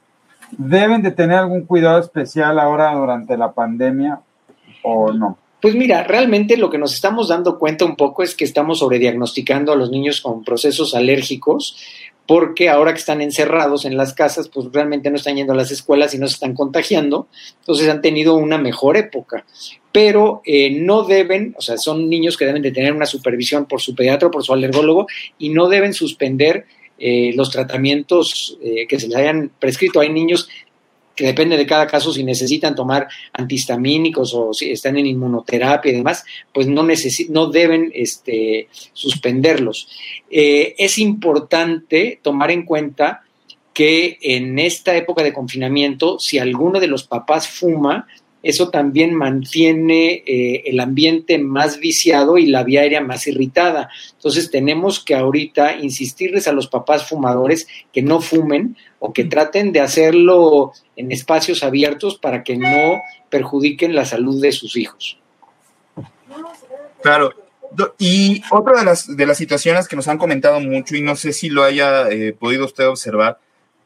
¿deben 0.52 1.02
de 1.02 1.12
tener 1.12 1.40
algún 1.40 1.66
cuidado 1.66 2.00
especial 2.00 2.60
ahora 2.60 2.96
durante 2.96 3.36
la 3.36 3.52
pandemia 3.52 4.22
o 4.82 5.12
no? 5.12 5.38
Pues 5.62 5.76
mira, 5.76 6.04
realmente 6.04 6.56
lo 6.56 6.70
que 6.70 6.78
nos 6.78 6.94
estamos 6.94 7.28
dando 7.28 7.60
cuenta 7.60 7.84
un 7.84 7.98
poco 7.98 8.24
es 8.24 8.34
que 8.34 8.46
estamos 8.46 8.80
sobrediagnosticando 8.80 9.74
a 9.74 9.76
los 9.76 9.90
niños 9.90 10.22
con 10.22 10.46
procesos 10.46 10.96
alérgicos 10.96 11.76
porque 12.28 12.68
ahora 12.70 12.94
que 12.94 13.00
están 13.00 13.22
encerrados 13.22 13.86
en 13.86 13.96
las 13.96 14.14
casas, 14.14 14.50
pues 14.50 14.68
realmente 14.72 15.10
no 15.10 15.16
están 15.16 15.38
yendo 15.38 15.54
a 15.54 15.56
las 15.56 15.72
escuelas 15.72 16.14
y 16.14 16.20
no 16.20 16.28
se 16.28 16.34
están 16.34 16.54
contagiando, 16.54 17.28
entonces 17.62 17.88
han 17.88 18.02
tenido 18.02 18.36
una 18.36 18.58
mejor 18.58 18.98
época. 18.98 19.46
Pero 19.94 20.42
eh, 20.46 20.70
no 20.70 21.04
deben, 21.04 21.56
o 21.58 21.62
sea, 21.62 21.78
son 21.78 22.10
niños 22.10 22.36
que 22.36 22.46
deben 22.46 22.62
de 22.62 22.72
tener 22.72 22.94
una 22.94 23.06
supervisión 23.06 23.66
por 23.66 23.82
su 23.82 23.96
pediatra 23.96 24.30
por 24.30 24.44
su 24.44 24.54
alergólogo 24.54 25.08
y 25.40 25.50
no 25.50 25.70
deben 25.70 25.94
suspender 25.94 26.66
eh, 27.00 27.32
los 27.36 27.50
tratamientos 27.50 28.58
eh, 28.62 28.86
que 28.88 29.00
se 29.00 29.08
les 29.08 29.18
hayan 29.18 29.50
prescrito. 29.60 30.02
Hay 30.02 30.10
niños 30.10 30.50
que 31.18 31.26
depende 31.26 31.58
de 31.58 31.66
cada 31.66 31.88
caso 31.88 32.14
si 32.14 32.24
necesitan 32.24 32.76
tomar 32.76 33.08
antihistamínicos 33.34 34.34
o 34.36 34.54
si 34.54 34.72
están 34.72 34.98
en 34.98 35.08
inmunoterapia 35.08 35.92
y 35.92 35.96
demás, 35.96 36.24
pues 36.54 36.68
no, 36.68 36.88
no 37.30 37.48
deben 37.48 37.92
este, 37.94 38.70
suspenderlos. 38.94 39.90
Eh, 40.30 40.76
es 40.78 41.00
importante 41.00 42.20
tomar 42.22 42.52
en 42.52 42.64
cuenta 42.64 43.24
que 43.74 44.20
en 44.22 44.60
esta 44.60 44.96
época 44.96 45.24
de 45.24 45.34
confinamiento, 45.34 46.20
si 46.20 46.38
alguno 46.38 46.80
de 46.80 46.88
los 46.88 47.04
papás 47.04 47.48
fuma, 47.48 48.08
eso 48.48 48.70
también 48.70 49.14
mantiene 49.14 50.24
eh, 50.26 50.64
el 50.68 50.80
ambiente 50.80 51.38
más 51.38 51.82
viciado 51.82 52.38
y 52.38 52.46
la 52.46 52.64
vía 52.64 52.80
aérea 52.80 53.02
más 53.02 53.28
irritada. 53.28 53.90
Entonces 54.14 54.50
tenemos 54.50 55.04
que 55.04 55.16
ahorita 55.16 55.76
insistirles 55.76 56.48
a 56.48 56.54
los 56.54 56.68
papás 56.68 57.10
fumadores 57.10 57.68
que 57.92 58.02
no 58.02 58.22
fumen 58.22 58.78
o 59.00 59.12
que 59.12 59.26
traten 59.26 59.74
de 59.74 59.82
hacerlo 59.82 60.72
en 60.96 61.12
espacios 61.12 61.62
abiertos 61.62 62.18
para 62.20 62.46
que 62.46 62.56
no 62.56 63.02
perjudiquen 63.30 63.94
la 63.94 64.06
salud 64.06 64.42
de 64.42 64.54
sus 64.54 64.78
hijos. 64.78 65.20
Claro. 67.02 67.34
Y 68.00 68.42
otra 68.50 68.80
de 68.80 68.86
las, 68.86 69.14
de 69.14 69.26
las 69.26 69.38
situaciones 69.38 69.90
que 69.90 69.98
nos 69.98 70.08
han 70.08 70.18
comentado 70.18 70.62
mucho, 70.62 70.96
y 70.96 71.02
no 71.02 71.18
sé 71.18 71.34
si 71.34 71.50
lo 71.50 71.66
haya 71.66 72.10
eh, 72.10 72.32
podido 72.32 72.64
usted 72.64 72.88
observar, 72.88 73.40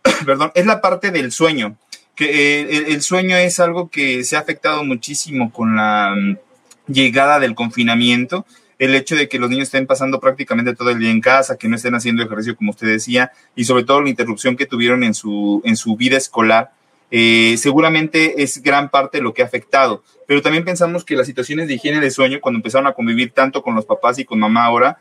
perdón, 0.24 0.52
es 0.54 0.68
la 0.68 0.82
parte 0.82 1.10
del 1.10 1.32
sueño 1.32 1.78
que 2.22 2.62
eh, 2.62 2.86
el, 2.90 3.02
sueño 3.02 3.36
es 3.36 3.60
algo 3.60 3.90
que 3.90 4.24
se 4.24 4.36
ha 4.36 4.40
afectado 4.42 4.84
muchísimo 4.84 5.52
con 5.52 5.76
la 5.76 6.14
mm, 6.16 6.38
llegada 6.86 7.40
del 7.40 7.56
confinamiento, 7.56 8.46
el 8.78 8.94
hecho 8.94 9.16
de 9.16 9.28
que 9.28 9.40
los 9.40 9.50
niños 9.50 9.64
estén 9.64 9.88
pasando 9.88 10.20
prácticamente 10.20 10.76
todo 10.76 10.92
el 10.92 11.00
día 11.00 11.10
en 11.10 11.20
casa, 11.20 11.58
que 11.58 11.68
no 11.68 11.76
estén 11.76 11.96
haciendo 11.96 12.22
ejercicio 12.22 12.56
como 12.56 12.70
usted 12.70 12.86
decía, 12.86 13.32
y 13.56 13.66
sobre 13.66 13.86
todo 13.86 14.02
la 14.02 14.10
interrupción 14.12 14.56
que 14.56 14.68
tuvieron 14.68 15.04
en 15.04 15.16
su, 15.16 15.64
en 15.66 15.76
su 15.76 15.96
vida 15.96 16.16
escolar, 16.16 16.74
eh, 17.10 17.56
seguramente 17.58 18.44
es 18.44 18.62
gran 18.62 18.92
parte 18.92 19.20
lo 19.20 19.34
que 19.34 19.42
ha 19.42 19.46
afectado. 19.46 20.04
Pero 20.28 20.44
también 20.44 20.64
pensamos 20.64 21.04
que 21.04 21.16
las 21.16 21.26
situaciones 21.26 21.68
de 21.68 21.74
higiene 21.74 22.02
de 22.02 22.12
sueño, 22.12 22.40
cuando 22.40 22.60
empezaron 22.60 22.86
a 22.86 22.94
convivir 22.94 23.32
tanto 23.32 23.64
con 23.64 23.74
los 23.74 23.86
papás 23.86 24.20
y 24.20 24.26
con 24.26 24.38
mamá 24.38 24.66
ahora, 24.66 25.00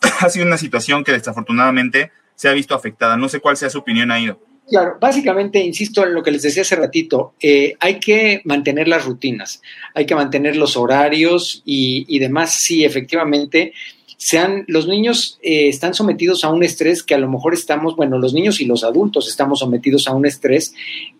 ha 0.20 0.30
sido 0.30 0.46
una 0.46 0.56
situación 0.56 1.04
que 1.04 1.12
desafortunadamente 1.12 2.12
se 2.34 2.48
ha 2.48 2.52
visto 2.52 2.74
afectada. 2.74 3.18
No 3.18 3.28
sé 3.28 3.40
cuál 3.40 3.58
sea 3.58 3.68
su 3.68 3.80
opinión 3.80 4.10
ahí. 4.10 4.32
Claro, 4.72 4.96
básicamente, 4.98 5.62
insisto 5.62 6.02
en 6.02 6.14
lo 6.14 6.22
que 6.22 6.30
les 6.30 6.40
decía 6.40 6.62
hace 6.62 6.76
ratito, 6.76 7.34
eh, 7.42 7.74
hay 7.78 8.00
que 8.00 8.40
mantener 8.44 8.88
las 8.88 9.04
rutinas, 9.04 9.60
hay 9.92 10.06
que 10.06 10.14
mantener 10.14 10.56
los 10.56 10.78
horarios 10.78 11.60
y, 11.66 12.18
demás. 12.18 12.56
Sí, 12.58 12.82
efectivamente, 12.82 13.74
sean, 14.16 14.64
los 14.68 14.88
niños 14.88 15.38
eh, 15.42 15.68
están 15.68 15.92
sometidos 15.92 16.42
a 16.42 16.48
un 16.48 16.62
estrés 16.62 17.02
que 17.02 17.14
a 17.14 17.18
lo 17.18 17.28
mejor 17.28 17.52
estamos, 17.52 17.96
bueno, 17.96 18.18
los 18.18 18.32
niños 18.32 18.62
y 18.62 18.64
los 18.64 18.82
adultos 18.82 19.28
estamos 19.28 19.58
sometidos 19.58 20.08
a 20.08 20.14
un 20.14 20.24
estrés 20.24 20.72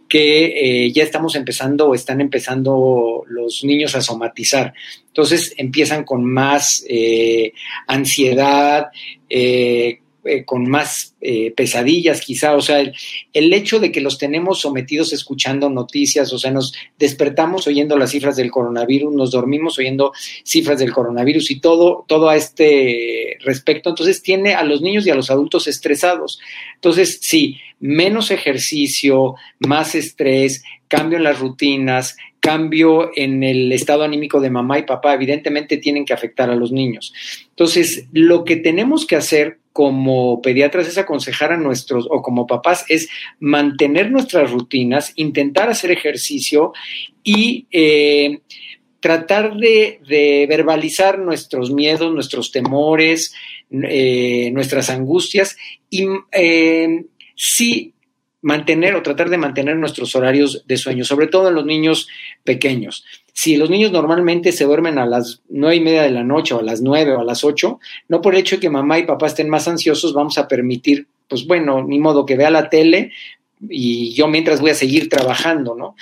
que 0.08 0.86
eh, 0.86 0.90
ya 0.90 1.02
estamos 1.02 1.34
empezando 1.34 1.88
o 1.88 1.94
están 1.94 2.22
empezando 2.22 3.22
los 3.28 3.64
niños 3.64 3.94
a 3.94 4.00
somatizar. 4.00 4.72
Entonces 5.08 5.52
empiezan 5.58 6.04
con 6.04 6.24
más 6.24 6.86
ansiedad, 7.86 8.86
eh, 10.24 10.44
con 10.44 10.68
más 10.68 11.16
eh, 11.20 11.52
pesadillas 11.56 12.20
quizá, 12.20 12.54
o 12.54 12.60
sea, 12.60 12.78
el, 12.78 13.52
hecho 13.52 13.80
de 13.80 13.90
que 13.90 14.00
los 14.00 14.18
tenemos 14.18 14.60
sometidos 14.60 15.12
escuchando 15.12 15.68
noticias, 15.68 16.32
o 16.32 16.38
sea, 16.38 16.52
nos 16.52 16.72
despertamos 16.98 17.66
oyendo 17.66 17.98
las 17.98 18.12
cifras 18.12 18.36
del 18.36 18.50
coronavirus, 18.50 19.12
nos 19.12 19.32
dormimos 19.32 19.78
oyendo 19.80 20.12
cifras 20.44 20.78
del 20.78 20.92
coronavirus 20.92 21.50
y 21.50 21.60
todo, 21.60 22.04
todo 22.06 22.28
a 22.28 22.36
este 22.36 23.36
respecto, 23.40 23.90
entonces 23.90 24.22
tiene 24.22 24.54
a 24.54 24.62
los 24.62 24.80
niños 24.80 25.06
y 25.06 25.10
a 25.10 25.16
los 25.16 25.30
adultos 25.30 25.66
estresados. 25.66 26.38
Entonces, 26.76 27.18
sí, 27.20 27.58
menos 27.80 28.30
ejercicio, 28.30 29.34
más 29.58 29.96
estrés, 29.96 30.62
cambio 30.86 31.18
en 31.18 31.24
las 31.24 31.40
rutinas, 31.40 32.16
cambio 32.42 33.12
en 33.14 33.44
el 33.44 33.70
estado 33.70 34.02
anímico 34.02 34.40
de 34.40 34.50
mamá 34.50 34.76
y 34.80 34.82
papá, 34.82 35.14
evidentemente 35.14 35.76
tienen 35.76 36.04
que 36.04 36.12
afectar 36.12 36.50
a 36.50 36.56
los 36.56 36.72
niños. 36.72 37.14
Entonces, 37.50 38.08
lo 38.12 38.44
que 38.44 38.56
tenemos 38.56 39.06
que 39.06 39.14
hacer 39.14 39.58
como 39.72 40.42
pediatras 40.42 40.88
es 40.88 40.98
aconsejar 40.98 41.52
a 41.52 41.56
nuestros, 41.56 42.06
o 42.10 42.20
como 42.20 42.48
papás, 42.48 42.84
es 42.88 43.08
mantener 43.38 44.10
nuestras 44.10 44.50
rutinas, 44.50 45.12
intentar 45.14 45.70
hacer 45.70 45.92
ejercicio 45.92 46.72
y 47.22 47.68
eh, 47.70 48.40
tratar 48.98 49.56
de, 49.56 50.00
verbalizar 50.48 51.20
nuestros 51.20 51.70
miedos, 51.70 52.12
nuestros 52.12 52.50
temores, 52.50 53.32
eh, 53.70 54.50
nuestras 54.52 54.90
angustias 54.90 55.56
y 55.88 56.06
eh, 56.32 57.04
sí 57.36 57.91
mantener 58.42 58.94
o 58.96 59.02
tratar 59.02 59.30
de 59.30 59.38
mantener 59.38 59.76
nuestros 59.76 60.14
horarios 60.14 60.64
de 60.66 60.76
sueño, 60.76 61.04
sobre 61.04 61.28
todo 61.28 61.48
en 61.48 61.54
los 61.54 61.64
niños 61.64 62.08
pequeños. 62.44 63.04
Si 63.32 63.56
los 63.56 63.70
niños 63.70 63.92
normalmente 63.92 64.52
se 64.52 64.64
duermen 64.64 64.98
a 64.98 65.06
las 65.06 65.42
nueve 65.48 65.76
y 65.76 65.80
media 65.80 66.02
de 66.02 66.10
la 66.10 66.24
noche 66.24 66.54
o 66.54 66.58
a 66.58 66.62
las 66.62 66.82
nueve 66.82 67.12
o 67.12 67.20
a 67.20 67.24
las 67.24 67.44
ocho, 67.44 67.80
no 68.08 68.20
por 68.20 68.34
el 68.34 68.40
hecho 68.40 68.56
de 68.56 68.60
que 68.60 68.70
mamá 68.70 68.98
y 68.98 69.06
papá 69.06 69.28
estén 69.28 69.48
más 69.48 69.68
ansiosos, 69.68 70.12
vamos 70.12 70.36
a 70.38 70.48
permitir, 70.48 71.06
pues 71.28 71.46
bueno, 71.46 71.82
ni 71.82 71.98
modo 71.98 72.26
que 72.26 72.36
vea 72.36 72.50
la 72.50 72.68
tele 72.68 73.12
y 73.68 74.12
yo 74.12 74.26
mientras 74.26 74.60
voy 74.60 74.70
a 74.70 74.74
seguir 74.74 75.08
trabajando, 75.08 75.74
¿no? 75.74 75.94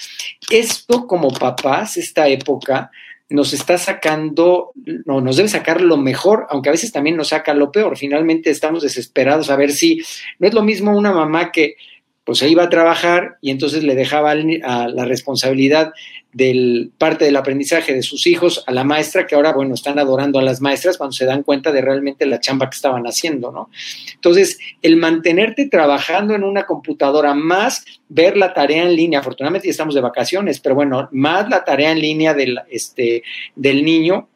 Esto 0.50 1.06
como 1.06 1.30
papás, 1.30 1.98
esta 1.98 2.26
época, 2.26 2.90
nos 3.30 3.52
está 3.52 3.78
sacando, 3.78 4.72
no, 5.04 5.20
nos 5.20 5.36
debe 5.36 5.48
sacar 5.48 5.80
lo 5.80 5.96
mejor, 5.96 6.46
aunque 6.50 6.68
a 6.68 6.72
veces 6.72 6.90
también 6.90 7.16
nos 7.16 7.28
saca 7.28 7.54
lo 7.54 7.70
peor. 7.70 7.96
Finalmente 7.96 8.50
estamos 8.50 8.82
desesperados 8.82 9.50
a 9.50 9.56
ver 9.56 9.72
si 9.72 10.02
no 10.40 10.48
es 10.48 10.54
lo 10.54 10.62
mismo 10.62 10.96
una 10.96 11.12
mamá 11.12 11.52
que 11.52 11.76
pues 12.24 12.38
se 12.38 12.48
iba 12.48 12.64
a 12.64 12.68
trabajar 12.68 13.38
y 13.40 13.50
entonces 13.50 13.82
le 13.82 13.94
dejaba 13.94 14.34
la 14.34 15.04
responsabilidad 15.04 15.92
del 16.32 16.92
parte 16.96 17.24
del 17.24 17.36
aprendizaje 17.36 17.92
de 17.92 18.02
sus 18.02 18.26
hijos 18.26 18.62
a 18.66 18.72
la 18.72 18.84
maestra, 18.84 19.26
que 19.26 19.34
ahora, 19.34 19.52
bueno, 19.52 19.74
están 19.74 19.98
adorando 19.98 20.38
a 20.38 20.42
las 20.42 20.60
maestras 20.60 20.96
cuando 20.96 21.12
se 21.12 21.24
dan 21.24 21.42
cuenta 21.42 21.72
de 21.72 21.80
realmente 21.80 22.24
la 22.26 22.38
chamba 22.38 22.70
que 22.70 22.76
estaban 22.76 23.04
haciendo, 23.04 23.50
¿no? 23.50 23.70
Entonces, 24.14 24.58
el 24.82 24.96
mantenerte 24.96 25.68
trabajando 25.68 26.34
en 26.34 26.44
una 26.44 26.66
computadora, 26.66 27.34
más 27.34 27.84
ver 28.08 28.36
la 28.36 28.54
tarea 28.54 28.84
en 28.84 28.94
línea, 28.94 29.20
afortunadamente 29.20 29.66
ya 29.66 29.72
estamos 29.72 29.94
de 29.94 30.00
vacaciones, 30.00 30.60
pero 30.60 30.74
bueno, 30.74 31.08
más 31.10 31.48
la 31.48 31.64
tarea 31.64 31.90
en 31.90 32.00
línea 32.00 32.32
del, 32.32 32.60
este, 32.70 33.24
del 33.56 33.84
niño, 33.84 34.28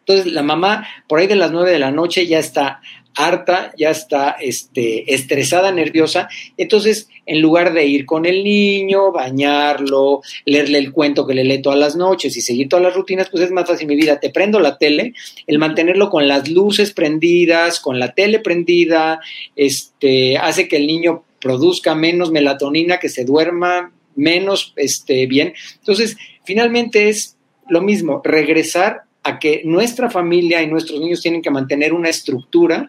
entonces 0.00 0.32
la 0.32 0.44
mamá 0.44 0.86
por 1.08 1.18
ahí 1.18 1.26
de 1.26 1.34
las 1.34 1.50
nueve 1.50 1.72
de 1.72 1.80
la 1.80 1.90
noche 1.90 2.28
ya 2.28 2.38
está 2.38 2.80
harta, 3.16 3.72
ya 3.76 3.90
está 3.90 4.36
este, 4.40 5.12
estresada, 5.12 5.72
nerviosa. 5.72 6.28
Entonces, 6.56 7.08
en 7.24 7.40
lugar 7.40 7.72
de 7.72 7.86
ir 7.86 8.06
con 8.06 8.26
el 8.26 8.44
niño, 8.44 9.10
bañarlo, 9.10 10.20
leerle 10.44 10.78
el 10.78 10.92
cuento 10.92 11.26
que 11.26 11.34
le 11.34 11.42
lee 11.42 11.62
todas 11.62 11.78
las 11.78 11.96
noches 11.96 12.36
y 12.36 12.42
seguir 12.42 12.68
todas 12.68 12.84
las 12.84 12.94
rutinas, 12.94 13.28
pues 13.30 13.42
es 13.42 13.50
más 13.50 13.66
fácil 13.66 13.88
mi 13.88 13.96
vida. 13.96 14.20
Te 14.20 14.30
prendo 14.30 14.60
la 14.60 14.78
tele, 14.78 15.14
el 15.46 15.58
mantenerlo 15.58 16.10
con 16.10 16.28
las 16.28 16.48
luces 16.48 16.92
prendidas, 16.92 17.80
con 17.80 17.98
la 17.98 18.12
tele 18.12 18.38
prendida, 18.38 19.20
este, 19.56 20.36
hace 20.36 20.68
que 20.68 20.76
el 20.76 20.86
niño 20.86 21.24
produzca 21.40 21.94
menos 21.94 22.30
melatonina, 22.30 22.98
que 22.98 23.08
se 23.08 23.24
duerma 23.24 23.92
menos 24.14 24.72
este, 24.76 25.26
bien. 25.26 25.54
Entonces, 25.78 26.16
finalmente 26.44 27.08
es 27.08 27.36
lo 27.68 27.80
mismo, 27.80 28.20
regresar 28.24 29.05
a 29.26 29.38
que 29.38 29.62
nuestra 29.64 30.08
familia 30.08 30.62
y 30.62 30.68
nuestros 30.68 31.00
niños 31.00 31.20
tienen 31.20 31.42
que 31.42 31.50
mantener 31.50 31.92
una 31.92 32.08
estructura 32.08 32.88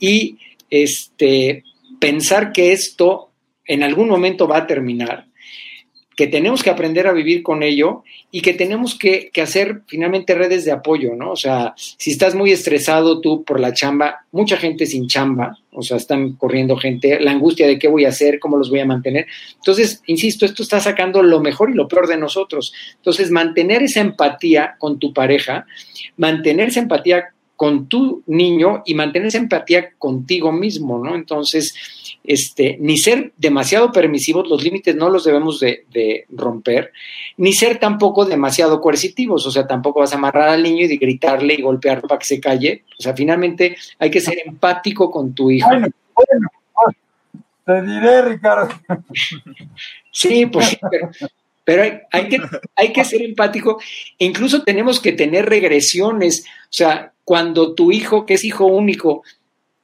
y 0.00 0.38
este, 0.70 1.62
pensar 2.00 2.52
que 2.52 2.72
esto 2.72 3.30
en 3.66 3.82
algún 3.82 4.08
momento 4.08 4.48
va 4.48 4.58
a 4.58 4.66
terminar 4.66 5.26
que 6.16 6.26
tenemos 6.26 6.62
que 6.62 6.70
aprender 6.70 7.06
a 7.06 7.12
vivir 7.12 7.42
con 7.42 7.62
ello 7.62 8.04
y 8.30 8.40
que 8.40 8.54
tenemos 8.54 8.98
que, 8.98 9.30
hacer 9.42 9.82
finalmente 9.86 10.34
redes 10.34 10.64
de 10.64 10.72
apoyo, 10.72 11.14
¿no? 11.14 11.32
O 11.32 11.36
sea, 11.36 11.74
si 11.76 12.10
estás 12.10 12.34
muy 12.34 12.50
estresado 12.50 13.20
tú 13.20 13.44
por 13.44 13.60
la 13.60 13.72
chamba, 13.72 14.24
mucha 14.32 14.56
gente 14.56 14.86
sin 14.86 15.06
chamba, 15.06 15.58
o 15.72 15.82
sea, 15.82 15.96
están 15.96 16.32
corriendo 16.34 16.76
gente, 16.76 17.20
la 17.20 17.32
angustia 17.32 17.66
de 17.66 17.78
qué 17.78 17.88
voy 17.88 18.04
a 18.04 18.10
hacer, 18.10 18.38
cómo 18.38 18.56
los 18.56 18.70
voy 18.70 18.80
a 18.80 18.86
mantener. 18.86 19.26
Entonces, 19.56 20.02
insisto, 20.06 20.46
esto 20.46 20.62
está 20.62 20.80
sacando 20.80 21.22
lo 21.22 21.40
mejor 21.40 21.70
y 21.70 21.74
lo 21.74 21.88
peor 21.88 22.06
de 22.06 22.16
nosotros. 22.16 22.72
Entonces, 22.96 23.30
mantener 23.30 23.82
esa 23.82 24.00
empatía 24.00 24.76
con 24.78 24.98
tu 24.98 25.12
pareja, 25.12 25.66
mantener 26.16 26.68
esa 26.68 26.80
empatía 26.80 27.33
con 27.56 27.86
tu 27.86 28.22
niño 28.26 28.82
y 28.84 28.94
mantener 28.94 29.28
esa 29.28 29.38
empatía 29.38 29.92
contigo 29.96 30.50
mismo, 30.50 30.98
¿no? 30.98 31.14
Entonces, 31.14 31.74
este, 32.24 32.76
ni 32.80 32.98
ser 32.98 33.32
demasiado 33.36 33.92
permisivos, 33.92 34.48
los 34.48 34.62
límites 34.62 34.96
no 34.96 35.08
los 35.08 35.24
debemos 35.24 35.60
de, 35.60 36.26
romper, 36.30 36.92
ni 37.36 37.52
ser 37.52 37.78
tampoco 37.78 38.24
demasiado 38.24 38.80
coercitivos, 38.80 39.46
o 39.46 39.50
sea, 39.50 39.66
tampoco 39.66 40.00
vas 40.00 40.12
a 40.12 40.16
amarrar 40.16 40.48
al 40.48 40.62
niño 40.62 40.86
y 40.86 40.96
gritarle 40.96 41.54
y 41.54 41.62
golpearlo 41.62 42.08
para 42.08 42.18
que 42.18 42.26
se 42.26 42.40
calle, 42.40 42.84
o 42.98 43.02
sea, 43.02 43.14
finalmente 43.14 43.76
hay 43.98 44.10
que 44.10 44.20
ser 44.20 44.38
empático 44.44 45.10
con 45.10 45.34
tu 45.34 45.50
hijo. 45.50 45.68
Bueno, 45.68 45.88
bueno, 46.14 46.48
te 47.64 47.82
diré, 47.82 48.22
Ricardo. 48.22 48.68
Sí, 50.10 50.46
pues 50.46 50.78
pero, 50.90 51.10
pero 51.64 51.82
hay, 51.82 51.92
hay, 52.12 52.28
que, 52.28 52.38
hay 52.76 52.92
que 52.92 53.04
ser 53.04 53.22
empático, 53.22 53.80
e 54.18 54.24
incluso 54.24 54.62
tenemos 54.62 55.00
que 55.00 55.12
tener 55.12 55.46
regresiones, 55.46 56.44
o 56.46 56.72
sea, 56.72 57.13
cuando 57.24 57.74
tu 57.74 57.92
hijo, 57.92 58.26
que 58.26 58.34
es 58.34 58.44
hijo 58.44 58.66
único, 58.66 59.22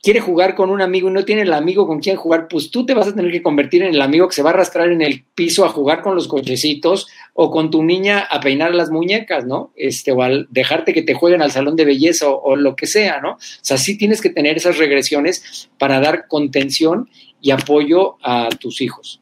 quiere 0.03 0.21
jugar 0.21 0.55
con 0.55 0.71
un 0.71 0.81
amigo 0.81 1.09
y 1.09 1.13
no 1.13 1.25
tiene 1.25 1.43
el 1.43 1.53
amigo 1.53 1.87
con 1.87 2.01
quien 2.01 2.17
jugar, 2.17 2.49
pues 2.49 2.71
tú 2.71 2.87
te 2.87 2.95
vas 2.95 3.09
a 3.09 3.15
tener 3.15 3.31
que 3.31 3.43
convertir 3.43 3.83
en 3.83 3.95
el 3.95 4.01
amigo 4.01 4.29
que 4.29 4.35
se 4.35 4.43
va 4.43 4.51
a 4.51 4.53
arrastrar 4.55 4.91
en 4.91 5.03
el 5.03 5.25
piso 5.35 5.65
a 5.65 5.69
jugar 5.69 6.03
con 6.03 6.15
los 6.15 6.27
cochecitos 6.27 7.09
o 7.35 7.51
con 7.51 7.71
tu 7.71 7.83
niña 7.83 8.21
a 8.21 8.41
peinar 8.41 8.75
las 8.75 8.91
muñecas, 8.91 9.45
¿no? 9.45 9.73
Este, 9.77 10.13
o 10.13 10.23
al 10.23 10.49
dejarte 10.51 10.95
que 10.95 11.03
te 11.03 11.15
jueguen 11.15 11.43
al 11.43 11.51
salón 11.51 11.77
de 11.77 11.85
belleza 11.85 12.29
o, 12.29 12.57
lo 12.57 12.77
que 12.77 12.87
sea, 12.87 13.21
¿no? 13.21 13.33
O 13.33 13.39
sea, 13.39 13.77
sí 13.77 13.99
tienes 13.99 14.21
que 14.21 14.31
tener 14.31 14.57
esas 14.57 14.79
regresiones 14.79 15.71
para 15.79 16.01
dar 16.01 16.29
contención 16.29 17.09
y 17.41 17.51
apoyo 17.51 18.17
a 18.23 18.49
tus 18.59 18.81
hijos. 18.81 19.21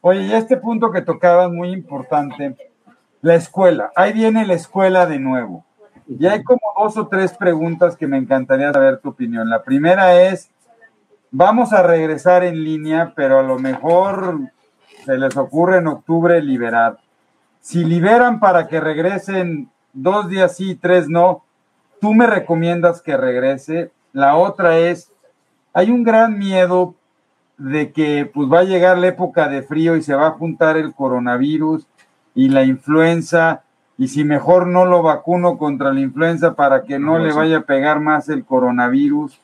Oye, 0.00 0.26
y 0.26 0.32
este 0.32 0.56
punto 0.56 0.90
que 0.90 1.02
tocabas 1.02 1.50
muy 1.50 1.72
importante, 1.72 2.56
la 3.20 3.34
escuela. 3.34 3.92
Ahí 3.96 4.12
viene 4.12 4.46
la 4.46 4.54
escuela 4.54 5.06
de 5.06 5.18
nuevo. 5.18 5.64
Y 6.08 6.26
hay 6.26 6.42
como 6.42 6.60
dos 6.76 6.96
o 6.96 7.06
tres 7.06 7.34
preguntas 7.36 7.96
que 7.96 8.06
me 8.06 8.16
encantaría 8.16 8.72
saber 8.72 8.98
tu 8.98 9.10
opinión. 9.10 9.50
La 9.50 9.62
primera 9.62 10.20
es, 10.22 10.50
vamos 11.30 11.74
a 11.74 11.82
regresar 11.82 12.44
en 12.44 12.64
línea, 12.64 13.12
pero 13.14 13.38
a 13.38 13.42
lo 13.42 13.58
mejor 13.58 14.40
se 15.04 15.18
les 15.18 15.36
ocurre 15.36 15.78
en 15.78 15.86
octubre 15.86 16.40
liberar. 16.40 16.98
Si 17.60 17.84
liberan 17.84 18.40
para 18.40 18.68
que 18.68 18.80
regresen 18.80 19.70
dos 19.92 20.30
días 20.30 20.56
sí, 20.56 20.76
tres 20.76 21.08
no, 21.08 21.44
tú 22.00 22.14
me 22.14 22.26
recomiendas 22.26 23.02
que 23.02 23.16
regrese. 23.16 23.90
La 24.14 24.36
otra 24.36 24.78
es, 24.78 25.12
hay 25.74 25.90
un 25.90 26.04
gran 26.04 26.38
miedo 26.38 26.94
de 27.58 27.92
que 27.92 28.30
pues 28.32 28.50
va 28.50 28.60
a 28.60 28.64
llegar 28.64 28.96
la 28.96 29.08
época 29.08 29.48
de 29.48 29.62
frío 29.62 29.96
y 29.96 30.02
se 30.02 30.14
va 30.14 30.28
a 30.28 30.32
juntar 30.32 30.78
el 30.78 30.94
coronavirus 30.94 31.86
y 32.34 32.48
la 32.48 32.62
influenza 32.62 33.64
y 33.98 34.06
si 34.06 34.22
mejor 34.22 34.68
no 34.68 34.86
lo 34.86 35.02
vacuno 35.02 35.58
contra 35.58 35.92
la 35.92 36.00
influenza 36.00 36.54
para 36.54 36.84
que 36.84 37.00
no, 37.00 37.18
le 37.18 37.32
vaya 37.32 37.58
a 37.58 37.62
pegar 37.62 37.98
más 37.98 38.28
el 38.28 38.44
coronavirus. 38.44 39.36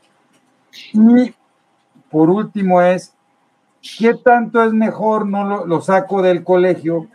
Y 0.92 1.34
por 2.08 2.30
último 2.30 2.80
es, 2.80 3.12
¿qué 3.98 4.14
tanto 4.14 4.62
es 4.62 4.72
mejor 4.72 5.26
no 5.26 5.66
lo, 5.66 5.80
saco 5.80 6.22
del 6.22 6.44
colegio? 6.44 7.08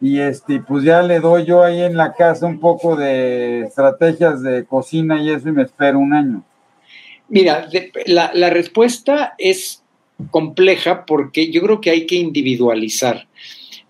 Y 0.00 0.20
este, 0.20 0.60
pues 0.60 0.84
ya 0.84 1.02
le 1.02 1.18
doy 1.18 1.44
yo 1.44 1.64
ahí 1.64 1.82
en 1.82 1.96
la 1.96 2.12
casa 2.12 2.46
un 2.46 2.60
poco 2.60 2.94
de 2.94 3.62
estrategias 3.62 4.40
de 4.40 4.64
cocina 4.64 5.20
y 5.20 5.30
eso 5.30 5.48
y 5.48 5.52
me 5.52 5.64
espero 5.64 5.98
un 5.98 6.14
año. 6.14 6.44
Mira, 7.28 7.66
la, 8.06 8.30
la 8.32 8.50
respuesta 8.50 9.34
es 9.38 9.82
compleja 10.30 11.04
porque 11.04 11.50
yo 11.50 11.62
creo 11.62 11.80
que 11.80 11.90
hay 11.90 12.06
que 12.06 12.16
individualizar 12.16 13.26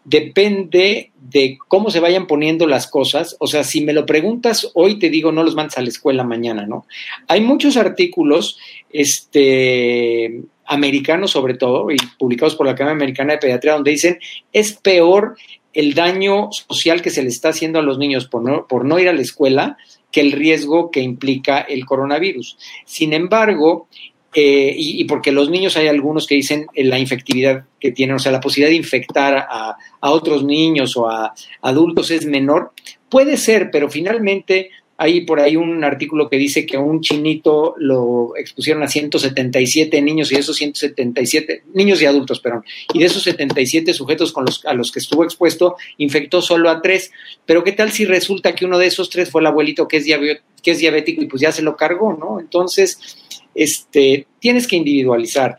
depende 0.05 1.13
de 1.21 1.59
cómo 1.69 1.91
se 1.91 2.01
vayan 2.01 2.27
poniendo 2.27 2.67
las 2.67 2.87
cosas. 2.87 3.37
O 3.39 3.47
sea, 3.47 3.65
si 3.65 3.83
me 3.83 3.93
lo 3.93 4.07
preguntas 4.07 4.71
hoy, 4.75 4.99
te 4.99 5.11
digo, 5.11 5.33
no 5.33 5.43
los 5.43 5.55
mandes 5.55 5.79
a 5.79 5.83
la 5.83 5.89
escuela 5.89 6.25
mañana, 6.25 6.67
¿no? 6.67 6.87
Hay 7.29 7.41
muchos 7.41 7.77
artículos, 7.77 8.59
este, 8.93 10.43
americanos 10.67 11.33
sobre 11.33 11.55
todo, 11.55 11.91
y 11.91 11.97
publicados 12.19 12.57
por 12.57 12.67
la 12.67 12.73
Academia 12.73 12.97
Americana 12.97 13.35
de 13.35 13.39
Pediatría, 13.39 13.75
donde 13.75 13.91
dicen, 13.91 14.19
es 14.53 14.73
peor 14.73 15.37
el 15.73 15.95
daño 15.95 16.49
social 16.51 17.03
que 17.03 17.11
se 17.11 17.23
le 17.23 17.29
está 17.29 17.51
haciendo 17.51 17.79
a 17.79 17.83
los 17.83 17.99
niños 17.99 18.27
por 18.27 18.43
no, 18.43 18.67
por 18.67 18.85
no 18.85 18.99
ir 18.99 19.09
a 19.09 19.13
la 19.13 19.23
escuela 19.23 19.77
que 20.11 20.21
el 20.21 20.33
riesgo 20.33 20.91
que 20.91 21.01
implica 21.01 21.61
el 21.61 21.87
coronavirus. 21.87 22.59
Sin 22.85 23.13
embargo, 23.13 23.89
eh, 24.33 24.73
y, 24.77 25.05
porque 25.05 25.33
los 25.33 25.51
niños 25.51 25.77
hay 25.77 25.89
algunos 25.89 26.27
que 26.27 26.37
dicen 26.37 26.67
eh, 26.75 26.85
la 26.85 26.99
infectividad 26.99 27.65
que 27.81 27.91
tienen, 27.91 28.17
o 28.17 28.19
sea, 28.21 28.31
la 28.31 28.41
posibilidad 28.41 28.71
de 28.71 28.77
infectar 28.77 29.37
a, 29.37 29.77
otros 30.03 30.45
niños 30.45 30.97
o 30.97 31.09
a 31.09 31.35
adultos 31.63 32.11
es 32.11 32.25
menor. 32.27 32.73
Puede 33.09 33.37
ser, 33.37 33.71
pero 33.73 33.91
finalmente 33.91 34.71
hay 34.97 35.23
por 35.23 35.41
ahí 35.41 35.57
un 35.57 35.83
artículo 35.83 36.29
que 36.29 36.37
dice 36.37 36.67
que 36.67 36.77
un 36.77 37.01
chinito 37.01 37.75
lo 37.79 38.37
expusieron 38.37 38.83
a 38.83 38.89
177 38.89 40.01
niños 40.03 40.31
y 40.31 40.37
esos 40.37 40.57
177, 40.57 41.65
niños 41.73 42.03
y 42.03 42.07
adultos, 42.07 42.39
perdón, 42.39 42.65
y 42.93 42.99
de 42.99 43.07
esos 43.07 43.23
77 43.23 43.95
sujetos 43.95 44.31
con 44.31 44.45
los, 44.45 44.65
a 44.67 44.75
los 44.75 44.93
que 44.93 44.99
estuvo 44.99 45.25
expuesto, 45.25 45.77
infectó 45.97 46.43
solo 46.43 46.69
a 46.69 46.83
tres. 46.83 47.11
Pero 47.47 47.65
¿qué 47.65 47.73
tal 47.73 47.91
si 47.91 48.05
resulta 48.05 48.55
que 48.55 48.67
uno 48.67 48.79
de 48.79 48.87
esos 48.87 49.11
tres 49.11 49.31
fue 49.31 49.41
el 49.41 49.47
abuelito 49.47 49.89
que 49.89 49.97
es, 49.97 50.05
que 50.63 50.71
es 50.71 50.79
diabético 50.79 51.23
y 51.23 51.27
pues 51.27 51.41
ya 51.43 51.51
se 51.51 51.63
lo 51.63 51.77
cargó, 51.77 52.13
¿no? 52.13 52.39
Entonces, 52.39 53.17
este, 53.63 54.27
tienes 54.39 54.67
que 54.67 54.77
individualizar. 54.77 55.57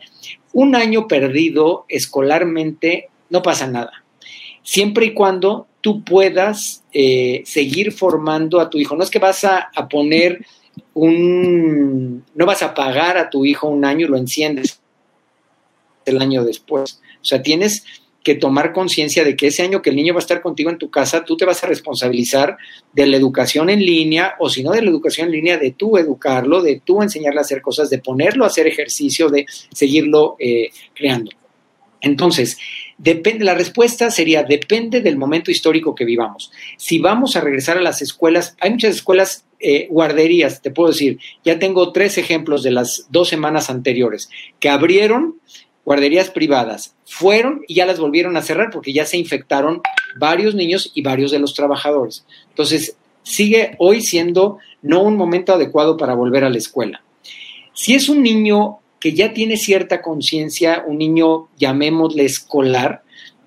Un 0.52 0.74
año 0.74 1.06
perdido 1.06 1.86
escolarmente 1.88 3.08
no 3.30 3.42
pasa 3.42 3.66
nada, 3.66 4.04
siempre 4.62 5.06
y 5.06 5.14
cuando 5.14 5.68
tú 5.80 6.04
puedas 6.04 6.84
eh, 6.92 7.42
seguir 7.44 7.92
formando 7.92 8.60
a 8.60 8.70
tu 8.70 8.78
hijo. 8.78 8.96
No 8.96 9.02
es 9.02 9.10
que 9.10 9.18
vas 9.18 9.44
a, 9.44 9.70
poner 9.90 10.46
un, 10.94 12.24
no 12.34 12.46
vas 12.46 12.62
a 12.62 12.72
pagar 12.72 13.18
a 13.18 13.30
tu 13.30 13.44
hijo 13.44 13.68
un 13.68 13.84
año 13.84 14.06
y 14.06 14.10
lo 14.10 14.16
enciendes 14.16 14.80
el 16.04 16.20
año 16.22 16.44
después. 16.44 17.00
O 17.20 17.24
sea, 17.24 17.42
tienes 17.42 17.84
que 18.22 18.34
tomar 18.34 18.72
conciencia 18.72 19.24
de 19.24 19.36
que 19.36 19.48
ese 19.48 19.62
año 19.62 19.82
que 19.82 19.90
el 19.90 19.96
niño 19.96 20.14
va 20.14 20.20
a 20.20 20.22
estar 20.22 20.40
contigo 20.40 20.70
en 20.70 20.78
tu 20.78 20.90
casa, 20.90 21.24
tú 21.24 21.36
te 21.36 21.44
vas 21.44 21.62
a 21.64 21.66
responsabilizar 21.66 22.56
de 22.92 23.06
la 23.06 23.16
educación 23.16 23.70
en 23.70 23.80
línea, 23.80 24.34
o 24.38 24.48
si 24.48 24.62
no 24.62 24.72
de 24.72 24.82
la 24.82 24.90
educación 24.90 25.26
en 25.26 25.32
línea, 25.32 25.58
de 25.58 25.72
tú 25.72 25.98
educarlo, 25.98 26.62
de 26.62 26.80
tú 26.84 27.02
enseñarle 27.02 27.40
a 27.40 27.42
hacer 27.42 27.62
cosas, 27.62 27.90
de 27.90 27.98
ponerlo 27.98 28.44
a 28.44 28.48
hacer 28.48 28.66
ejercicio, 28.66 29.28
de 29.28 29.46
seguirlo 29.72 30.36
eh, 30.38 30.70
creando. 30.94 31.30
Entonces, 32.00 32.58
Depende, 33.02 33.44
la 33.44 33.56
respuesta 33.56 34.12
sería, 34.12 34.44
depende 34.44 35.00
del 35.00 35.16
momento 35.16 35.50
histórico 35.50 35.92
que 35.92 36.04
vivamos. 36.04 36.52
Si 36.76 37.00
vamos 37.00 37.34
a 37.34 37.40
regresar 37.40 37.76
a 37.76 37.82
las 37.82 38.00
escuelas, 38.00 38.56
hay 38.60 38.70
muchas 38.70 38.94
escuelas, 38.94 39.44
eh, 39.58 39.88
guarderías, 39.90 40.62
te 40.62 40.70
puedo 40.70 40.90
decir, 40.90 41.18
ya 41.44 41.58
tengo 41.58 41.90
tres 41.90 42.16
ejemplos 42.16 42.62
de 42.62 42.70
las 42.70 43.08
dos 43.10 43.28
semanas 43.28 43.70
anteriores, 43.70 44.30
que 44.60 44.68
abrieron 44.68 45.40
guarderías 45.84 46.30
privadas, 46.30 46.94
fueron 47.04 47.62
y 47.66 47.74
ya 47.74 47.86
las 47.86 47.98
volvieron 47.98 48.36
a 48.36 48.42
cerrar 48.42 48.70
porque 48.70 48.92
ya 48.92 49.04
se 49.04 49.18
infectaron 49.18 49.82
varios 50.16 50.54
niños 50.54 50.90
y 50.94 51.02
varios 51.02 51.30
de 51.30 51.38
los 51.38 51.54
trabajadores. 51.54 52.24
Entonces, 52.50 52.96
sigue 53.22 53.74
hoy 53.78 54.00
siendo 54.00 54.58
no 54.82 55.02
un 55.02 55.16
momento 55.16 55.52
adecuado 55.54 55.96
para 55.96 56.14
volver 56.14 56.44
a 56.44 56.50
la 56.50 56.58
escuela. 56.58 57.02
Si 57.74 57.94
es 57.94 58.08
un 58.08 58.22
niño 58.22 58.78
que 59.00 59.14
ya 59.14 59.32
tiene 59.32 59.56
cierta 59.56 60.00
conciencia, 60.00 60.84
un 60.86 60.98
niño, 60.98 61.48
llamémosle 61.58 62.24
escolar, 62.24 63.01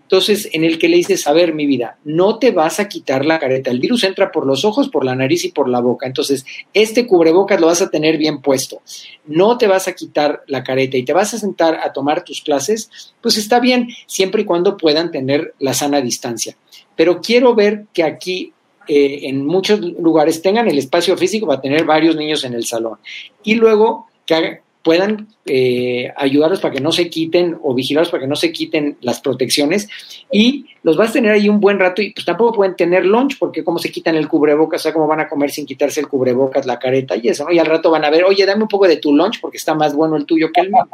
entonces 0.06 0.50
en 0.54 0.63
el 0.63 0.78
que 0.78 0.88
le 0.88 0.98
dices, 0.98 1.26
a 1.26 1.34
ver, 1.34 1.56
mi 1.56 1.65
vida, 1.65 1.98
no 2.04 2.38
te 2.38 2.52
vas 2.52 2.80
a 2.80 2.88
quitar 2.88 3.26
la 3.26 3.39
careta, 3.39 3.72
el 3.72 3.80
virus 3.80 4.04
entra 4.04 4.32
por 4.32 4.46
los 4.46 4.63
ojos, 4.63 4.89
por 4.89 5.04
la 5.04 5.15
nariz 5.15 5.46
y 5.46 5.52
por 5.52 5.68
la 5.68 5.80
boca, 5.80 6.06
entonces 6.06 6.46
este 6.74 7.08
cubrebocas 7.08 7.60
lo 7.60 7.68
vas 7.68 7.82
a 7.82 7.89
tener 7.89 8.18
bien 8.18 8.41
puesto, 8.41 8.82
no 9.26 9.58
te 9.58 9.65
vas 9.65 9.88
a 9.88 9.94
quitar 9.94 10.44
la 10.48 10.63
careta 10.63 10.98
y 10.98 11.04
te 11.04 11.13
vas 11.13 11.34
a 11.34 11.39
sentar 11.39 11.80
a 11.84 11.91
tomar 11.91 12.24
tus 12.24 12.41
clases, 12.41 13.13
pues 13.20 13.38
está 13.38 13.60
bien, 13.60 13.89
siempre 14.06 14.44
y 14.44 14.46
cuando 14.46 14.78
puedan 14.78 15.10
tener 15.10 15.56
la 15.60 15.74
sana 15.74 16.02
distancia. 16.02 16.56
Pero 16.96 17.20
quiero 17.20 17.56
ver 17.56 17.86
que 17.91 18.04
aquí 18.04 18.54
eh, 18.88 19.22
en 19.24 19.46
muchos 19.46 19.80
lugares 19.80 20.41
tengan 20.41 20.68
el 20.68 20.78
espacio 20.78 21.18
físico 21.18 21.48
para 21.48 21.62
tener 21.62 21.86
varios 21.86 22.15
niños 22.15 22.44
en 22.44 22.54
el 22.54 22.65
salón. 22.65 23.00
Y 23.44 23.56
luego 23.56 24.08
que 24.26 24.62
puedan 24.86 25.30
eh, 25.48 26.13
ayudarlos 26.15 26.60
para 26.60 26.71
que 26.71 26.80
no 26.80 26.91
se 26.91 27.10
quiten 27.10 27.58
o 27.63 27.74
vigilarlos 27.74 28.12
para 28.12 28.21
que 28.21 28.28
no 28.28 28.36
se 28.36 28.52
quiten 28.52 28.98
las 29.02 29.19
protecciones 29.19 29.89
y 30.32 30.67
los 30.84 30.95
vas 30.95 31.10
a 31.10 31.13
tener 31.13 31.32
ahí 31.32 31.50
un 31.50 31.60
buen 31.60 31.80
rato 31.80 32.04
y 32.04 32.13
pues 32.13 32.24
tampoco 32.24 32.58
pueden 32.58 32.76
tener 32.76 33.04
lunch 33.04 33.39
porque 33.39 33.63
como 33.63 33.80
se 33.80 33.91
quitan 33.91 34.15
el 34.15 34.28
cubrebocas, 34.28 34.82
o 34.82 34.84
sea, 34.84 34.93
cómo 34.93 35.08
van 35.08 35.21
a 35.21 35.28
comer 35.28 35.50
sin 35.50 35.65
quitarse 35.65 36.02
el 36.02 36.08
cubrebocas, 36.08 36.67
la 36.67 36.78
careta 36.78 37.15
y 37.15 37.30
eso, 37.30 37.45
¿no? 37.45 37.52
Y 37.52 37.58
al 37.58 37.65
rato 37.65 37.89
van 37.89 38.06
a 38.06 38.12
ver, 38.12 38.26
oye, 38.26 38.45
dame 38.45 38.62
un 38.62 38.67
poco 38.67 38.88
de 38.88 38.98
tu 38.98 39.12
lunch 39.12 39.41
porque 39.41 39.58
está 39.58 39.74
más 39.74 39.95
bueno 39.95 40.17
el 40.17 40.28
tuyo 40.28 40.52
que 40.54 40.62
el 40.62 40.69
mío. 40.69 40.88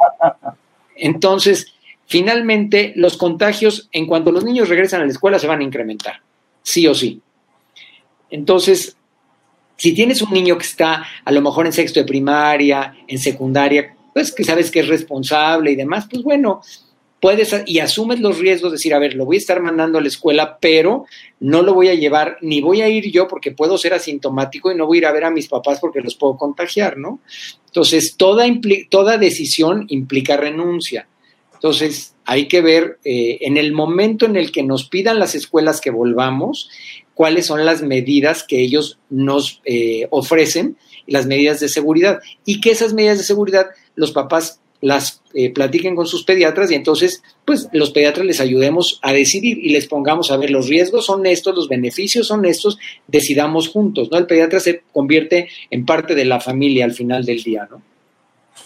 Entonces, 0.96 1.66
finalmente, 2.06 2.94
los 2.96 3.18
contagios, 3.18 3.90
en 3.92 4.06
cuanto 4.06 4.32
los 4.32 4.42
niños 4.42 4.70
regresan 4.70 5.02
a 5.02 5.04
la 5.04 5.10
escuela, 5.10 5.38
se 5.38 5.46
van 5.46 5.60
a 5.60 5.64
incrementar, 5.64 6.22
sí 6.62 6.86
o 6.86 6.94
sí. 6.94 7.20
Entonces, 8.30 8.96
si 9.76 9.94
tienes 9.94 10.22
un 10.22 10.32
niño 10.32 10.56
que 10.56 10.64
está 10.64 11.04
a 11.24 11.32
lo 11.32 11.40
mejor 11.40 11.66
en 11.66 11.72
sexto 11.72 12.00
de 12.00 12.06
primaria, 12.06 12.94
en 13.06 13.18
secundaria, 13.18 13.94
pues 14.12 14.32
que 14.32 14.44
sabes 14.44 14.70
que 14.70 14.80
es 14.80 14.88
responsable 14.88 15.72
y 15.72 15.76
demás, 15.76 16.06
pues 16.10 16.22
bueno, 16.22 16.60
puedes 17.22 17.54
y 17.66 17.78
asumes 17.78 18.18
los 18.18 18.38
riesgos 18.38 18.72
de 18.72 18.76
decir, 18.76 18.92
a 18.94 18.98
ver, 18.98 19.14
lo 19.14 19.24
voy 19.24 19.36
a 19.36 19.38
estar 19.38 19.62
mandando 19.62 19.98
a 19.98 20.00
la 20.02 20.08
escuela, 20.08 20.58
pero 20.60 21.06
no 21.38 21.62
lo 21.62 21.72
voy 21.72 21.88
a 21.88 21.94
llevar, 21.94 22.36
ni 22.40 22.60
voy 22.60 22.82
a 22.82 22.88
ir 22.88 23.12
yo 23.12 23.28
porque 23.28 23.52
puedo 23.52 23.78
ser 23.78 23.94
asintomático 23.94 24.72
y 24.72 24.74
no 24.74 24.86
voy 24.86 24.98
a 24.98 25.00
ir 25.00 25.06
a 25.06 25.12
ver 25.12 25.24
a 25.24 25.30
mis 25.30 25.46
papás 25.46 25.78
porque 25.80 26.00
los 26.00 26.16
puedo 26.16 26.36
contagiar, 26.36 26.98
¿no? 26.98 27.20
Entonces, 27.66 28.16
toda, 28.16 28.44
toda 28.90 29.18
decisión 29.18 29.86
implica 29.88 30.36
renuncia. 30.36 31.06
Entonces, 31.54 32.16
hay 32.24 32.48
que 32.48 32.60
ver 32.60 32.98
eh, 33.04 33.38
en 33.42 33.56
el 33.56 33.72
momento 33.72 34.26
en 34.26 34.34
el 34.34 34.50
que 34.50 34.64
nos 34.64 34.88
pidan 34.88 35.20
las 35.20 35.36
escuelas 35.36 35.80
que 35.80 35.90
volvamos, 35.90 36.70
cuáles 37.14 37.46
son 37.46 37.64
las 37.64 37.82
medidas 37.82 38.42
que 38.42 38.60
ellos 38.60 38.98
nos 39.10 39.60
eh, 39.64 40.06
ofrecen, 40.10 40.76
las 41.06 41.26
medidas 41.26 41.60
de 41.60 41.68
seguridad, 41.68 42.20
y 42.44 42.60
que 42.60 42.70
esas 42.70 42.94
medidas 42.94 43.18
de 43.18 43.24
seguridad 43.24 43.66
los 43.96 44.12
papás 44.12 44.60
las 44.82 45.22
eh, 45.32 45.50
platiquen 45.52 45.94
con 45.94 46.06
sus 46.06 46.24
pediatras 46.24 46.70
y 46.70 46.74
entonces, 46.74 47.22
pues 47.44 47.68
los 47.72 47.92
pediatras 47.92 48.26
les 48.26 48.40
ayudemos 48.40 48.98
a 49.02 49.12
decidir 49.12 49.58
y 49.58 49.70
les 49.70 49.86
pongamos 49.86 50.30
a 50.30 50.36
ver 50.36 50.50
los 50.50 50.68
riesgos 50.68 51.06
son 51.06 51.24
estos, 51.24 51.54
los 51.54 51.68
beneficios 51.68 52.26
son 52.26 52.44
estos, 52.44 52.78
decidamos 53.06 53.68
juntos, 53.68 54.08
¿no? 54.10 54.18
El 54.18 54.26
pediatra 54.26 54.58
se 54.58 54.82
convierte 54.92 55.48
en 55.70 55.86
parte 55.86 56.14
de 56.14 56.24
la 56.24 56.40
familia 56.40 56.84
al 56.84 56.92
final 56.92 57.24
del 57.24 57.42
día, 57.42 57.68
¿no? 57.70 57.80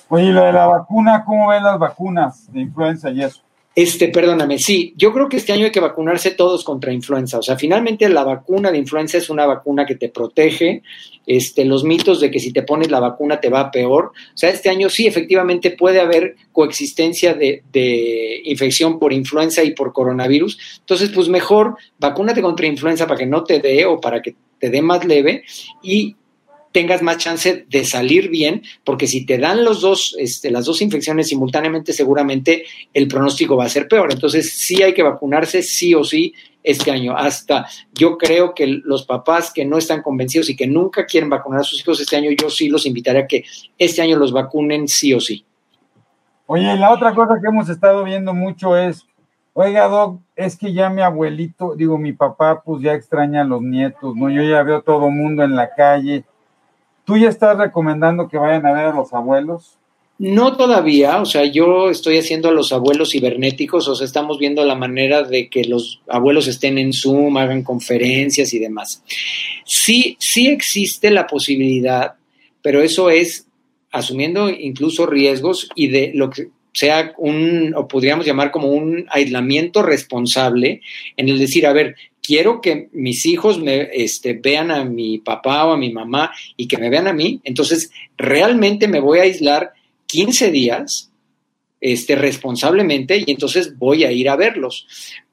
Oye, 0.09 0.31
lo 0.33 0.45
de 0.45 0.53
la 0.53 0.67
vacuna, 0.67 1.23
¿cómo 1.25 1.49
ven 1.49 1.63
las 1.63 1.79
vacunas 1.79 2.51
de 2.53 2.61
influenza 2.61 3.11
y 3.11 3.23
eso? 3.23 3.43
Este, 3.79 4.09
perdóname, 4.09 4.59
sí, 4.59 4.95
yo 4.97 5.13
creo 5.13 5.29
que 5.29 5.37
este 5.37 5.53
año 5.53 5.67
hay 5.67 5.71
que 5.71 5.81
vacunarse 5.81 6.31
todos 6.31 6.65
contra 6.65 6.95
influenza. 6.95 7.39
O 7.39 7.43
sea, 7.43 7.59
finalmente 7.59 8.09
la 8.09 8.25
vacuna 8.25 8.73
de 8.73 8.79
influenza 8.79 9.19
es 9.19 9.29
una 9.29 9.45
vacuna 9.45 9.85
que 9.85 9.97
te 9.97 10.09
protege. 10.09 10.83
Este, 11.27 11.63
los 11.67 11.85
mitos 11.85 12.21
de 12.21 12.31
que 12.31 12.41
si 12.41 12.55
te 12.55 12.63
pones 12.63 12.91
la 12.91 13.01
vacuna 13.01 13.39
te 13.39 13.51
va 13.51 13.71
peor. 13.71 14.07
O 14.07 14.37
sea, 14.37 14.49
este 14.49 14.71
año 14.71 14.89
sí, 14.89 15.07
efectivamente 15.07 15.73
puede 15.73 16.01
haber 16.01 16.37
coexistencia 16.53 17.35
de, 17.35 17.65
de 17.71 18.41
infección 18.45 18.99
por 18.99 19.13
influenza 19.13 19.63
y 19.63 19.75
por 19.75 19.93
coronavirus. 19.93 20.59
Entonces, 20.79 21.11
pues 21.11 21.29
mejor 21.29 21.77
vacúnate 21.99 22.41
contra 22.41 22.67
influenza 22.67 23.07
para 23.07 23.19
que 23.19 23.27
no 23.27 23.45
te 23.45 23.61
dé 23.61 23.85
o 23.85 24.01
para 24.01 24.23
que 24.23 24.37
te 24.59 24.71
dé 24.71 24.81
más 24.81 25.05
leve 25.05 25.45
y 25.83 26.17
tengas 26.77 27.01
más 27.01 27.17
chance 27.17 27.65
de 27.71 27.85
salir 27.87 28.29
bien, 28.29 28.61
porque 28.85 29.07
si 29.07 29.25
te 29.25 29.39
dan 29.39 29.65
los 29.65 29.81
dos, 29.81 30.15
este, 30.19 30.51
las 30.51 30.67
dos 30.67 30.83
infecciones 30.83 31.29
simultáneamente, 31.29 31.95
seguramente 31.95 32.67
el 32.93 33.09
pronóstico 33.09 33.57
va 33.57 33.65
a 33.65 33.71
ser 33.71 33.89
peor. 33.89 34.13
Entonces, 34.13 34.53
sí 34.53 34.83
hay 34.83 34.93
que 34.93 35.03
vacunarse, 35.03 35.63
sí 35.63 35.95
o 35.95 36.05
sí, 36.05 36.35
este 36.63 36.91
año. 36.91 37.17
Hasta 37.17 37.67
yo 37.95 38.19
creo 38.19 38.55
que 38.55 38.67
los 38.67 39.07
papás 39.07 39.51
que 39.55 39.65
no 39.65 39.79
están 39.79 40.03
convencidos 40.03 40.51
y 40.51 40.57
que 40.57 40.67
nunca 40.67 41.07
quieren 41.07 41.31
vacunar 41.31 41.61
a 41.61 41.65
sus 41.65 41.81
hijos 41.81 41.99
este 41.99 42.15
año, 42.15 42.31
yo 42.39 42.51
sí 42.51 42.69
los 42.69 42.85
invitaré 42.85 43.21
a 43.21 43.27
que 43.27 43.47
este 43.79 44.03
año 44.03 44.19
los 44.19 44.31
vacunen 44.31 44.87
sí 44.87 45.15
o 45.15 45.21
sí. 45.21 45.47
Oye, 46.45 46.77
la 46.77 46.93
otra 46.93 47.15
cosa 47.15 47.41
que 47.41 47.49
hemos 47.49 47.71
estado 47.71 48.05
viendo 48.05 48.35
mucho 48.35 48.77
es, 48.77 49.07
oiga, 49.55 49.89
Doc, 49.89 50.21
es 50.37 50.59
que 50.59 50.75
ya 50.75 50.91
mi 50.91 51.01
abuelito, 51.01 51.75
digo, 51.75 51.97
mi 51.97 52.13
papá, 52.13 52.61
pues 52.63 52.83
ya 52.83 52.93
extraña 52.93 53.41
a 53.41 53.45
los 53.45 53.63
nietos, 53.63 54.15
¿no? 54.15 54.29
Yo 54.29 54.43
ya 54.43 54.63
veo 54.63 54.83
todo 54.83 55.09
mundo 55.09 55.43
en 55.43 55.57
la 55.57 55.71
calle 55.75 56.27
¿Tú 57.07 57.17
ya 57.17 57.29
estás 57.29 57.57
recomendando 57.57 58.29
que 58.29 58.37
vayan 58.37 58.67
a 58.67 58.73
ver 58.73 58.87
a 58.87 58.95
los 58.95 59.15
abuelos? 59.15 59.79
No 60.19 60.57
todavía, 60.57 61.21
o 61.21 61.27
sea, 61.27 61.45
yo 61.45 61.89
estoy 61.89 62.19
haciendo 62.19 62.49
a 62.49 62.53
los 62.53 62.73
abuelos 62.73 63.11
cibernéticos, 63.11 63.87
o 63.87 63.95
sea, 63.95 64.07
estamos 64.07 64.39
viendo 64.39 64.65
la 64.65 64.75
manera 64.75 65.23
de 65.23 65.49
que 65.49 65.65
los 65.65 66.01
abuelos 66.09 66.49
estén 66.49 66.79
en 66.79 66.93
Zoom, 66.93 67.37
hagan 67.37 67.63
conferencias 67.63 68.53
y 68.53 68.59
demás. 68.59 69.05
Sí, 69.65 70.17
sí 70.19 70.49
existe 70.49 71.11
la 71.11 71.27
posibilidad, 71.27 72.15
pero 72.61 72.83
eso 72.83 73.11
es 73.11 73.47
asumiendo 73.93 74.51
incluso 74.51 75.07
riesgos 75.07 75.69
y 75.75 75.89
de 75.89 76.13
lo 76.15 76.31
que 76.31 76.49
sea 76.73 77.15
un, 77.19 77.75
o 77.75 77.87
podríamos 77.87 78.27
llamar 78.27 78.51
como 78.51 78.69
un 78.69 79.07
aislamiento 79.11 79.83
responsable, 79.83 80.81
en 81.17 81.29
el 81.29 81.39
decir, 81.39 81.67
a 81.67 81.73
ver, 81.73 81.95
quiero 82.27 82.61
que 82.61 82.89
mis 82.93 83.25
hijos 83.27 83.61
me 83.61 83.89
este, 83.93 84.35
vean 84.35 84.71
a 84.71 84.85
mi 84.85 85.19
papá 85.19 85.67
o 85.67 85.73
a 85.73 85.77
mi 85.77 85.93
mamá 85.93 86.33
y 86.57 86.67
que 86.67 86.79
me 86.79 86.91
vean 86.91 87.07
a 87.07 87.13
mí, 87.13 87.41
entonces 87.45 87.91
realmente 88.17 88.89
me 88.89 89.01
voy 89.01 89.21
a 89.21 89.23
aislar 89.23 89.73
15 90.07 90.51
días 90.51 91.11
este, 91.81 92.17
responsablemente 92.17 93.23
y 93.25 93.31
entonces 93.31 93.79
voy 93.79 94.05
a 94.05 94.13
ir 94.13 94.29
a 94.29 94.37
verlos. 94.37 94.87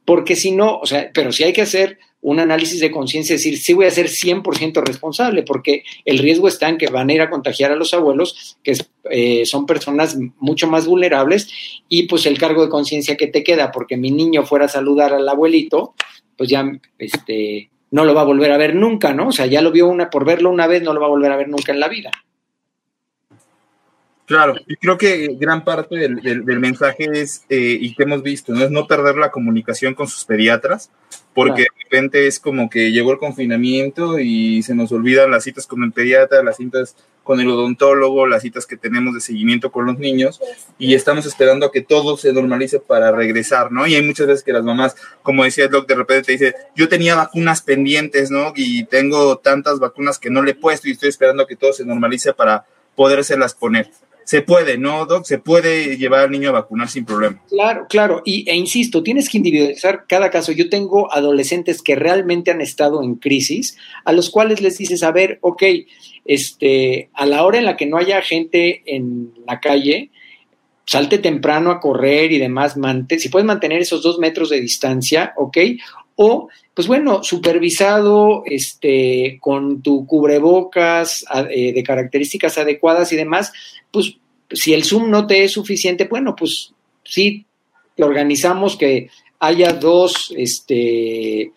Porque 0.06 0.36
si 0.36 0.52
no, 0.52 0.80
o 0.80 0.86
sea, 0.86 1.10
pero 1.14 1.32
si 1.32 1.44
hay 1.44 1.54
que 1.54 1.62
hacer 1.62 1.98
un 2.22 2.40
análisis 2.40 2.80
de 2.80 2.92
conciencia, 2.92 3.36
decir, 3.36 3.58
sí 3.58 3.74
voy 3.74 3.86
a 3.86 3.92
ser 3.92 4.08
100% 4.08 4.82
responsable, 4.82 5.44
porque 5.44 5.84
el 6.06 6.20
riesgo 6.20 6.48
está 6.48 6.70
en 6.70 6.78
que 6.78 6.88
van 6.88 7.10
a 7.10 7.14
ir 7.14 7.22
a 7.22 7.30
contagiar 7.30 7.72
a 7.72 7.76
los 7.76 7.94
abuelos, 7.94 8.58
que 8.64 8.78
eh, 9.10 9.46
son 9.46 9.66
personas 9.66 10.18
mucho 10.40 10.68
más 10.68 10.86
vulnerables, 10.86 11.50
y 11.90 12.04
pues 12.04 12.26
el 12.26 12.38
cargo 12.38 12.64
de 12.64 12.70
conciencia 12.70 13.18
que 13.18 13.28
te 13.28 13.44
queda, 13.44 13.72
porque 13.72 13.98
mi 13.98 14.10
niño 14.10 14.46
fuera 14.46 14.66
a 14.66 14.70
saludar 14.70 15.14
al 15.14 15.28
abuelito, 15.28 15.96
pues 16.38 16.50
ya 16.50 16.70
este, 16.98 17.70
no 17.92 18.06
lo 18.06 18.14
va 18.14 18.22
a 18.22 18.26
volver 18.26 18.52
a 18.52 18.58
ver 18.58 18.76
nunca, 18.76 19.14
¿no? 19.14 19.28
O 19.28 19.32
sea, 19.32 19.46
ya 19.46 19.62
lo 19.62 19.72
vio 19.72 19.88
una, 19.88 20.10
por 20.10 20.26
verlo 20.26 20.50
una 20.50 20.68
vez, 20.68 20.82
no 20.82 20.94
lo 20.94 21.00
va 21.00 21.08
a 21.08 21.10
volver 21.10 21.32
a 21.32 21.38
ver 21.38 21.50
nunca 21.50 21.72
en 21.72 21.80
la 21.80 21.88
vida. 21.88 22.12
Claro, 24.26 24.56
y 24.68 24.78
creo 24.78 24.98
que 24.98 25.36
gran 25.38 25.66
parte 25.66 25.96
del, 25.96 26.60
mensaje 26.60 27.08
es, 27.12 27.46
eh, 27.50 27.78
y 27.80 27.94
que 27.94 28.04
hemos 28.04 28.24
visto, 28.24 28.54
¿no? 28.54 28.64
es 28.64 28.72
no 28.72 28.88
perder 28.88 29.18
la 29.18 29.32
comunicación 29.32 29.96
con 29.96 30.08
sus 30.08 30.24
pediatras, 30.24 30.90
porque 31.34 31.64
de 31.64 31.84
repente 31.84 32.26
es 32.26 32.40
como 32.40 32.70
que 32.70 32.92
llegó 32.92 33.12
el 33.12 33.18
confinamiento 33.18 34.20
y 34.20 34.64
se 34.64 34.76
nos 34.76 34.92
olvidan 34.94 35.30
las 35.30 35.44
citas 35.44 35.68
con 35.68 35.84
el 35.84 35.92
pediatra, 35.92 36.42
las 36.42 36.58
citas 36.58 36.96
con 37.24 37.40
el 37.40 37.50
odontólogo, 37.50 38.28
las 38.28 38.42
citas 38.42 38.66
que 38.66 38.78
tenemos 38.78 39.14
de 39.14 39.22
seguimiento 39.22 39.72
con 39.72 39.86
los 39.86 39.98
niños, 39.98 40.42
y 40.78 40.94
estamos 40.94 41.26
esperando 41.26 41.66
a 41.66 41.72
que 41.72 41.82
todo 41.82 42.18
se 42.18 42.34
normalice 42.34 42.80
para 42.80 43.12
regresar, 43.12 43.72
¿no? 43.72 43.88
Y 43.88 43.96
hay 43.96 44.04
muchas 44.04 44.28
veces 44.28 44.44
que 44.44 44.54
las 44.54 44.64
mamás, 44.64 44.96
como 45.22 45.44
decía 45.44 45.68
doc, 45.68 45.88
de 45.88 45.96
repente 45.96 46.24
te 46.24 46.32
dice, 46.34 46.56
yo 46.76 46.90
tenía 46.90 47.16
vacunas 47.16 47.62
pendientes, 47.62 48.30
¿no? 48.30 48.54
Y 48.56 48.86
tengo 48.86 49.38
tantas 49.38 49.80
vacunas 49.80 50.20
que 50.20 50.30
no 50.30 50.42
le 50.42 50.52
he 50.52 50.56
puesto 50.56 50.88
y 50.88 50.92
estoy 50.92 51.10
esperando 51.10 51.44
a 51.44 51.48
que 51.48 51.56
todo 51.56 51.74
se 51.74 51.86
normalice 51.86 52.34
para 52.34 52.66
podérselas 52.96 53.56
poner 53.56 53.90
se 54.26 54.42
puede, 54.42 54.78
¿no, 54.78 55.06
Doc? 55.06 55.26
Se 55.26 55.38
puede 55.38 55.98
llevar 55.98 56.22
al 56.22 56.32
niño 56.32 56.50
a 56.50 56.54
vacunar 56.54 56.90
sin 56.90 57.06
problema. 57.06 57.42
Claro, 57.50 57.86
claro. 57.90 58.22
Y, 58.26 58.50
e 58.50 58.56
insisto, 58.56 59.04
tienes 59.04 59.30
que 59.30 59.38
individualizar 59.38 60.06
cada 60.08 60.30
caso. 60.30 60.52
Yo 60.52 60.70
tengo 60.70 61.12
adolescentes 61.14 61.82
que 61.82 61.96
realmente 61.96 62.52
han 62.52 62.62
estado 62.62 63.04
en 63.04 63.16
crisis, 63.16 63.78
a 64.06 64.14
los 64.14 64.30
cuales 64.30 64.62
les 64.62 64.78
dices, 64.78 65.04
a 65.04 65.12
ver, 65.12 65.40
ok, 65.42 65.64
este, 66.26 67.10
a 67.14 67.26
la 67.26 67.44
hora 67.44 67.58
en 67.58 67.66
la 67.66 67.78
que 67.78 67.86
no 67.86 67.98
haya 67.98 68.22
gente 68.22 68.84
en 68.86 69.34
la 69.46 69.60
calle, 69.60 70.10
salte 70.86 71.18
temprano 71.18 71.72
a 71.72 71.80
correr 71.80 72.32
y 72.32 72.40
demás, 72.40 72.76
si 73.18 73.30
puedes 73.30 73.46
mantener 73.46 73.82
esos 73.82 74.04
dos 74.04 74.20
metros 74.20 74.50
de 74.50 74.62
distancia, 74.62 75.34
ok, 75.38 75.58
o 76.16 76.50
pues 76.74 76.88
bueno, 76.88 77.24
supervisado, 77.24 78.44
este, 78.46 79.38
con 79.40 79.82
tu 79.82 80.06
cubrebocas 80.08 81.26
eh, 81.50 81.72
de 81.74 81.84
características 81.84 82.58
adecuadas 82.58 83.12
y 83.14 83.16
demás, 83.16 83.52
pues 83.92 84.18
si 84.52 84.74
el 84.74 84.84
Zoom 84.84 85.10
no 85.10 85.28
te 85.28 85.44
es 85.44 85.52
suficiente, 85.52 86.06
bueno, 86.06 86.36
pues 86.36 86.74
sí, 87.04 87.46
organizamos 87.98 88.76
que 88.76 89.10
haya 89.40 89.74
dos, 89.74 90.34
este, 90.36 91.52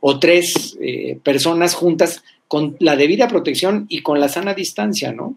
o 0.00 0.18
tres 0.18 0.76
eh, 0.80 1.18
personas 1.22 1.74
juntas 1.74 2.22
con 2.48 2.76
la 2.80 2.96
debida 2.96 3.28
protección 3.28 3.86
y 3.88 4.02
con 4.02 4.20
la 4.20 4.28
sana 4.28 4.52
distancia, 4.52 5.12
¿no? 5.12 5.36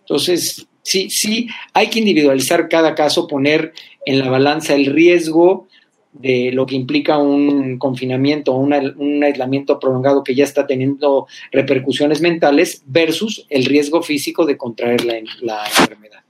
Entonces, 0.00 0.66
sí, 0.82 1.08
sí, 1.10 1.48
hay 1.72 1.88
que 1.88 2.00
individualizar 2.00 2.68
cada 2.68 2.94
caso, 2.94 3.26
poner 3.26 3.72
en 4.04 4.18
la 4.18 4.28
balanza 4.28 4.74
el 4.74 4.86
riesgo 4.86 5.66
de 6.12 6.50
lo 6.52 6.66
que 6.66 6.76
implica 6.76 7.18
un 7.18 7.78
confinamiento 7.78 8.54
o 8.54 8.58
un 8.58 9.24
aislamiento 9.24 9.80
prolongado 9.80 10.22
que 10.22 10.34
ya 10.34 10.44
está 10.44 10.66
teniendo 10.66 11.26
repercusiones 11.50 12.20
mentales 12.20 12.82
versus 12.86 13.46
el 13.48 13.64
riesgo 13.64 14.02
físico 14.02 14.44
de 14.44 14.56
contraer 14.56 15.04
la, 15.04 15.14
la 15.40 15.64
enfermedad. 15.66 16.20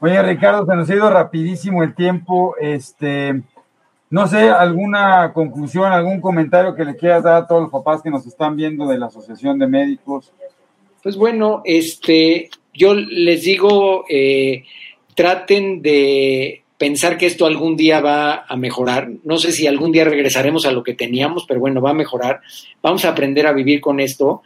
Oye, 0.00 0.22
Ricardo, 0.22 0.66
se 0.66 0.76
nos 0.76 0.90
ha 0.90 0.94
ido 0.94 1.10
rapidísimo 1.10 1.82
el 1.82 1.94
tiempo. 1.94 2.54
Este, 2.60 3.40
no 4.10 4.28
sé, 4.28 4.50
alguna 4.50 5.32
conclusión, 5.32 5.90
algún 5.90 6.20
comentario 6.20 6.74
que 6.74 6.84
le 6.84 6.96
quieras 6.96 7.24
dar 7.24 7.42
a 7.42 7.46
todos 7.46 7.62
los 7.62 7.70
papás 7.70 8.02
que 8.02 8.10
nos 8.10 8.26
están 8.26 8.54
viendo 8.54 8.86
de 8.86 8.98
la 8.98 9.06
Asociación 9.06 9.58
de 9.58 9.66
Médicos. 9.66 10.32
Pues 11.02 11.16
bueno, 11.16 11.62
este, 11.64 12.50
yo 12.74 12.94
les 12.94 13.44
digo, 13.44 14.04
eh, 14.10 14.64
traten 15.14 15.80
de 15.80 16.62
pensar 16.78 17.16
que 17.16 17.26
esto 17.26 17.46
algún 17.46 17.76
día 17.76 18.00
va 18.00 18.44
a 18.46 18.56
mejorar. 18.56 19.10
No 19.24 19.38
sé 19.38 19.52
si 19.52 19.66
algún 19.66 19.92
día 19.92 20.04
regresaremos 20.04 20.66
a 20.66 20.72
lo 20.72 20.82
que 20.82 20.94
teníamos, 20.94 21.44
pero 21.46 21.60
bueno, 21.60 21.80
va 21.80 21.90
a 21.90 21.94
mejorar. 21.94 22.40
Vamos 22.82 23.04
a 23.04 23.10
aprender 23.10 23.46
a 23.46 23.52
vivir 23.52 23.80
con 23.80 24.00
esto. 24.00 24.42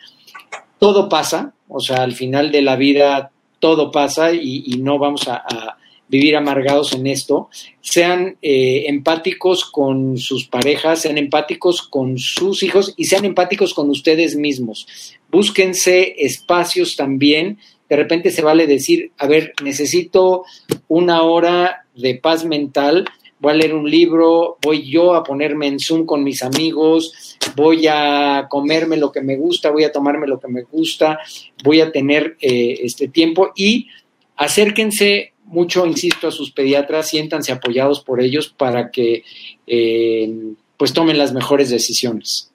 Todo 0.78 1.08
pasa, 1.08 1.52
o 1.68 1.80
sea, 1.80 2.02
al 2.02 2.12
final 2.12 2.50
de 2.52 2.62
la 2.62 2.76
vida 2.76 3.30
todo 3.58 3.90
pasa 3.92 4.32
y, 4.32 4.78
no 4.80 4.98
vamos 4.98 5.28
a, 5.28 5.76
vivir 6.08 6.34
amargados 6.34 6.92
en 6.92 7.06
esto. 7.06 7.50
Sean 7.80 8.36
eh, 8.42 8.86
empáticos 8.88 9.64
con 9.64 10.18
sus 10.18 10.48
parejas, 10.48 11.02
sean 11.02 11.18
empáticos 11.18 11.82
con 11.82 12.18
sus 12.18 12.64
hijos 12.64 12.94
y 12.96 13.04
sean 13.04 13.24
empáticos 13.24 13.74
con 13.74 13.88
ustedes 13.90 14.34
mismos. 14.34 14.88
Búsquense 15.30 16.14
espacios 16.18 16.96
también 16.96 17.58
de 17.90 17.96
repente 17.96 18.30
se 18.30 18.40
vale 18.40 18.68
decir, 18.68 19.10
a 19.18 19.26
ver, 19.26 19.52
necesito 19.64 20.44
una 20.86 21.24
hora 21.24 21.86
de 21.96 22.14
paz 22.14 22.44
mental, 22.44 23.04
voy 23.40 23.50
a 23.50 23.56
leer 23.56 23.74
un 23.74 23.90
libro, 23.90 24.58
voy 24.62 24.88
yo 24.88 25.14
a 25.14 25.24
ponerme 25.24 25.66
en 25.66 25.80
Zoom 25.80 26.06
con 26.06 26.22
mis 26.22 26.44
amigos, 26.44 27.36
voy 27.56 27.88
a 27.88 28.46
comerme 28.48 28.96
lo 28.96 29.10
que 29.10 29.22
me 29.22 29.36
gusta, 29.36 29.72
voy 29.72 29.82
a 29.82 29.90
tomarme 29.90 30.28
lo 30.28 30.38
que 30.38 30.46
me 30.46 30.62
gusta, 30.62 31.18
voy 31.64 31.80
a 31.80 31.90
tener 31.90 32.36
eh, 32.40 32.78
este 32.84 33.08
tiempo 33.08 33.50
y 33.56 33.88
acérquense 34.36 35.32
mucho, 35.46 35.84
insisto, 35.84 36.28
a 36.28 36.30
sus 36.30 36.52
pediatras, 36.52 37.08
siéntanse 37.08 37.50
apoyados 37.50 38.02
por 38.02 38.20
ellos 38.20 38.54
para 38.56 38.92
que 38.92 39.24
eh, 39.66 40.32
pues 40.76 40.92
tomen 40.92 41.18
las 41.18 41.32
mejores 41.32 41.70
decisiones. 41.70 42.49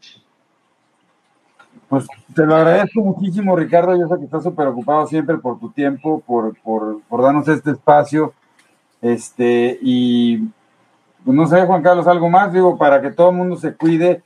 Pues 1.95 2.07
te 2.35 2.45
lo 2.45 2.57
agradezco 2.57 2.99
muchísimo, 2.99 3.55
Ricardo. 3.55 3.95
Yo 3.95 4.05
sé 4.09 4.17
que 4.17 4.25
estás 4.25 4.43
súper 4.43 4.67
ocupado 4.67 5.07
siempre 5.07 5.37
por 5.37 5.57
tu 5.57 5.71
tiempo, 5.71 6.19
por, 6.27 6.53
por, 6.59 7.21
darnos 7.21 7.47
este 7.47 7.71
espacio. 7.71 8.33
Este, 9.01 9.79
y 9.81 10.39
pues 11.23 11.37
no 11.37 11.47
sé, 11.47 11.65
Juan 11.65 11.81
Carlos, 11.81 12.05
algo 12.05 12.29
más, 12.29 12.51
digo, 12.51 12.77
para 12.77 13.01
que 13.01 13.11
todo 13.11 13.29
el 13.29 13.37
mundo 13.37 13.55
se 13.55 13.75
cuide, 13.75 14.23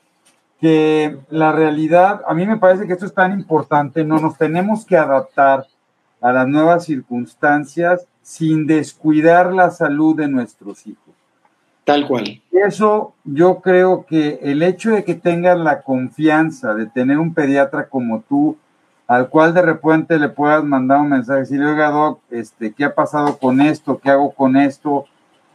que 0.60 1.19
la 1.29 1.51
realidad, 1.51 2.21
a 2.25 2.34
mí 2.34 2.47
me 2.47 2.58
parece 2.58 2.88
que 2.88 2.93
esto 2.93 3.05
es 3.05 3.13
tan 3.13 3.34
importante, 3.34 4.03
no 4.03 4.17
nos 4.17 4.36
tenemos 4.36 4.84
que 4.84 4.97
adaptar 4.97 5.67
a 6.21 6.34
las 6.34 6.47
nuevas 6.47 6.86
circunstancias 6.86 8.08
sin 8.23 8.65
descuidar 8.65 9.53
la 9.53 9.69
salud 9.69 10.15
de 10.15 10.27
nuestros 10.27 10.88
hijos. 10.88 11.09
Tal 11.89 12.08
cual. 12.08 12.39
Eso 12.52 13.15
yo 13.23 13.62
creo 13.62 14.06
que 14.06 14.39
el 14.43 14.62
hecho 14.62 14.91
de 14.91 15.04
que 15.04 15.15
tengas 15.15 15.58
la 15.58 15.82
confianza 15.82 16.75
de 16.75 16.86
tener 16.86 17.17
un 17.17 17.34
pediatra 17.34 17.89
como 17.89 18.21
tú, 18.21 18.60
al 19.08 19.30
cual 19.30 19.56
de 19.56 19.63
repente 19.63 20.19
le 20.19 20.30
puedas 20.30 20.63
mandar 20.63 21.02
un 21.02 21.10
mensaje, 21.10 21.39
decirle, 21.39 21.65
oiga, 21.65 21.89
doc, 21.89 22.19
este, 22.30 22.73
¿qué 22.73 22.86
ha 22.86 22.93
pasado 22.93 23.39
con 23.39 23.60
esto? 23.60 23.97
¿Qué 23.97 24.12
hago 24.12 24.32
con 24.36 24.56
esto? 24.56 25.06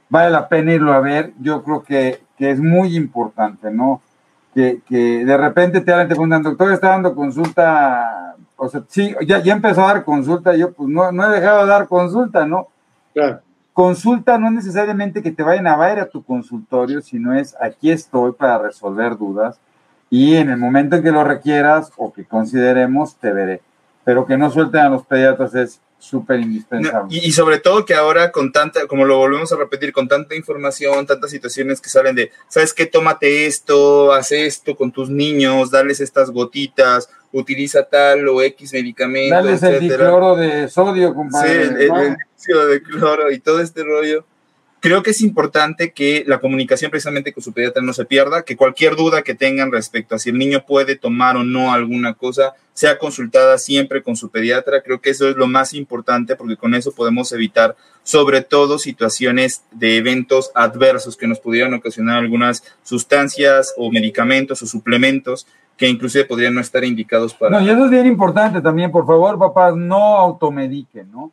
Vale 0.08 0.30
la 0.30 0.48
pena 0.48 0.72
irlo 0.72 0.92
a 0.92 0.98
ver. 0.98 1.32
Yo 1.40 1.62
creo 1.62 1.84
que, 1.84 2.20
es 2.36 2.58
muy 2.58 2.96
importante, 2.96 3.70
¿no? 3.70 4.02
Que, 4.52 4.82
de 4.90 5.36
repente 5.36 5.82
te 5.82 5.92
hablan, 5.92 6.08
te 6.08 6.16
preguntan, 6.16 6.42
doctor, 6.42 6.72
está 6.72 6.88
dando 6.88 7.14
consulta, 7.14 8.34
o 8.56 8.68
sea, 8.68 8.82
sí, 8.88 9.14
ya, 9.24 9.38
ya 9.38 9.52
empezó 9.52 9.84
a 9.84 9.94
dar 9.94 10.04
consulta, 10.04 10.56
yo 10.56 10.72
pues 10.72 10.88
no, 10.88 11.12
no 11.12 11.26
he 11.26 11.38
dejado 11.38 11.62
de 11.62 11.68
dar 11.68 11.86
consulta, 11.86 12.44
¿no? 12.44 12.66
Claro. 13.12 13.43
Consulta 13.74 14.38
no 14.38 14.46
es 14.46 14.52
necesariamente 14.52 15.20
que 15.20 15.32
te 15.32 15.42
vayan 15.42 15.66
a 15.66 15.76
ver 15.76 15.98
a 15.98 16.08
tu 16.08 16.22
consultorio, 16.22 17.02
sino 17.02 17.34
es 17.34 17.56
aquí 17.60 17.90
estoy 17.90 18.30
para 18.30 18.56
resolver 18.56 19.18
dudas 19.18 19.58
y 20.08 20.36
en 20.36 20.48
el 20.48 20.58
momento 20.58 20.94
en 20.94 21.02
que 21.02 21.10
lo 21.10 21.24
requieras 21.24 21.90
o 21.96 22.12
que 22.12 22.24
consideremos, 22.24 23.16
te 23.16 23.32
veré. 23.32 23.62
Pero 24.04 24.26
que 24.26 24.38
no 24.38 24.48
suelten 24.52 24.82
a 24.82 24.88
los 24.90 25.04
pediatras 25.04 25.56
es 25.56 25.80
súper 26.04 26.40
indispensable. 26.40 27.08
y, 27.10 27.32
sobre 27.32 27.58
todo 27.58 27.84
que 27.84 27.94
ahora 27.94 28.30
con 28.30 28.52
tanta, 28.52 28.86
como 28.86 29.04
lo 29.04 29.16
volvemos 29.16 29.52
a 29.52 29.56
repetir, 29.56 29.92
con 29.92 30.08
tanta 30.08 30.34
información, 30.34 31.06
tantas 31.06 31.30
situaciones 31.30 31.80
que 31.80 31.88
salen 31.88 32.14
de, 32.14 32.30
¿sabes 32.48 32.74
qué? 32.74 32.86
Tómate 32.86 33.46
esto, 33.46 34.12
haz 34.12 34.32
esto 34.32 34.76
con 34.76 34.92
tus 34.92 35.10
niños, 35.10 35.70
dales 35.70 36.00
estas 36.00 36.30
gotitas, 36.30 37.08
utiliza 37.32 37.84
tal 37.84 38.28
o 38.28 38.42
X 38.42 38.72
medicamento. 38.72 39.34
Dales 39.34 39.62
el 39.62 39.80
dicloro 39.80 40.36
de 40.36 40.68
sodio, 40.68 41.14
compadre. 41.14 41.66
Sí, 42.36 42.52
el, 42.52 42.68
de 42.68 42.82
cloro 42.82 43.30
y 43.30 43.38
todo 43.38 43.60
este 43.60 43.82
rollo. 43.82 44.24
Creo 44.84 45.02
que 45.02 45.12
es 45.12 45.22
importante 45.22 45.92
que 45.92 46.24
la 46.26 46.40
comunicación 46.40 46.90
precisamente 46.90 47.32
con 47.32 47.42
su 47.42 47.54
pediatra 47.54 47.82
no 47.82 47.94
se 47.94 48.04
pierda, 48.04 48.42
que 48.42 48.54
cualquier 48.54 48.96
duda 48.96 49.22
que 49.22 49.34
tengan 49.34 49.72
respecto 49.72 50.14
a 50.14 50.18
si 50.18 50.28
el 50.28 50.36
niño 50.36 50.66
puede 50.66 50.94
tomar 50.94 51.38
o 51.38 51.42
no 51.42 51.72
alguna 51.72 52.12
cosa 52.12 52.52
sea 52.74 52.98
consultada 52.98 53.56
siempre 53.56 54.02
con 54.02 54.14
su 54.14 54.28
pediatra. 54.28 54.82
Creo 54.82 55.00
que 55.00 55.08
eso 55.08 55.26
es 55.26 55.36
lo 55.36 55.46
más 55.46 55.72
importante 55.72 56.36
porque 56.36 56.58
con 56.58 56.74
eso 56.74 56.92
podemos 56.92 57.32
evitar 57.32 57.76
sobre 58.02 58.42
todo 58.42 58.78
situaciones 58.78 59.64
de 59.70 59.96
eventos 59.96 60.50
adversos 60.54 61.16
que 61.16 61.28
nos 61.28 61.40
pudieran 61.40 61.72
ocasionar 61.72 62.18
algunas 62.18 62.62
sustancias 62.82 63.72
o 63.78 63.90
medicamentos 63.90 64.60
o 64.60 64.66
suplementos 64.66 65.46
que 65.78 65.88
inclusive 65.88 66.26
podrían 66.26 66.52
no 66.52 66.60
estar 66.60 66.84
indicados 66.84 67.32
para... 67.32 67.58
No, 67.58 67.66
y 67.66 67.70
eso 67.70 67.86
es 67.86 67.90
bien 67.90 68.06
importante 68.06 68.60
también, 68.60 68.92
por 68.92 69.06
favor, 69.06 69.38
papás, 69.38 69.74
no 69.74 70.18
automediquen, 70.18 71.10
¿no? 71.10 71.32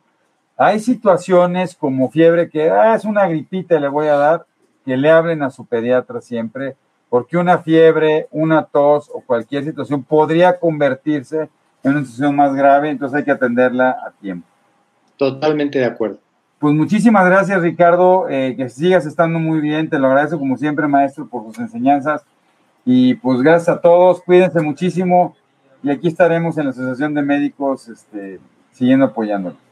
Hay 0.62 0.78
situaciones 0.78 1.74
como 1.74 2.08
fiebre 2.08 2.48
que 2.48 2.70
ah, 2.70 2.94
es 2.94 3.04
una 3.04 3.26
gripita, 3.26 3.80
le 3.80 3.88
voy 3.88 4.06
a 4.06 4.14
dar, 4.14 4.46
que 4.84 4.96
le 4.96 5.10
hablen 5.10 5.42
a 5.42 5.50
su 5.50 5.66
pediatra 5.66 6.20
siempre, 6.20 6.76
porque 7.08 7.36
una 7.36 7.58
fiebre, 7.58 8.28
una 8.30 8.62
tos 8.62 9.10
o 9.12 9.20
cualquier 9.22 9.64
situación 9.64 10.04
podría 10.04 10.60
convertirse 10.60 11.50
en 11.82 11.90
una 11.90 12.02
situación 12.02 12.36
más 12.36 12.54
grave, 12.54 12.90
entonces 12.90 13.18
hay 13.18 13.24
que 13.24 13.32
atenderla 13.32 13.90
a 13.90 14.12
tiempo. 14.12 14.46
Totalmente 15.16 15.80
de 15.80 15.86
acuerdo. 15.86 16.18
Pues 16.60 16.72
muchísimas 16.72 17.26
gracias, 17.26 17.60
Ricardo, 17.60 18.28
eh, 18.28 18.54
que 18.56 18.68
sigas 18.68 19.04
estando 19.04 19.40
muy 19.40 19.58
bien, 19.60 19.90
te 19.90 19.98
lo 19.98 20.06
agradezco 20.06 20.38
como 20.38 20.56
siempre, 20.56 20.86
maestro, 20.86 21.26
por 21.26 21.44
sus 21.44 21.58
enseñanzas. 21.58 22.22
Y 22.84 23.14
pues 23.14 23.42
gracias 23.42 23.76
a 23.76 23.80
todos, 23.80 24.22
cuídense 24.22 24.60
muchísimo 24.60 25.34
y 25.82 25.90
aquí 25.90 26.06
estaremos 26.06 26.56
en 26.56 26.66
la 26.66 26.70
Asociación 26.70 27.14
de 27.14 27.22
Médicos 27.22 27.88
este, 27.88 28.38
siguiendo 28.70 29.06
apoyándolos. 29.06 29.71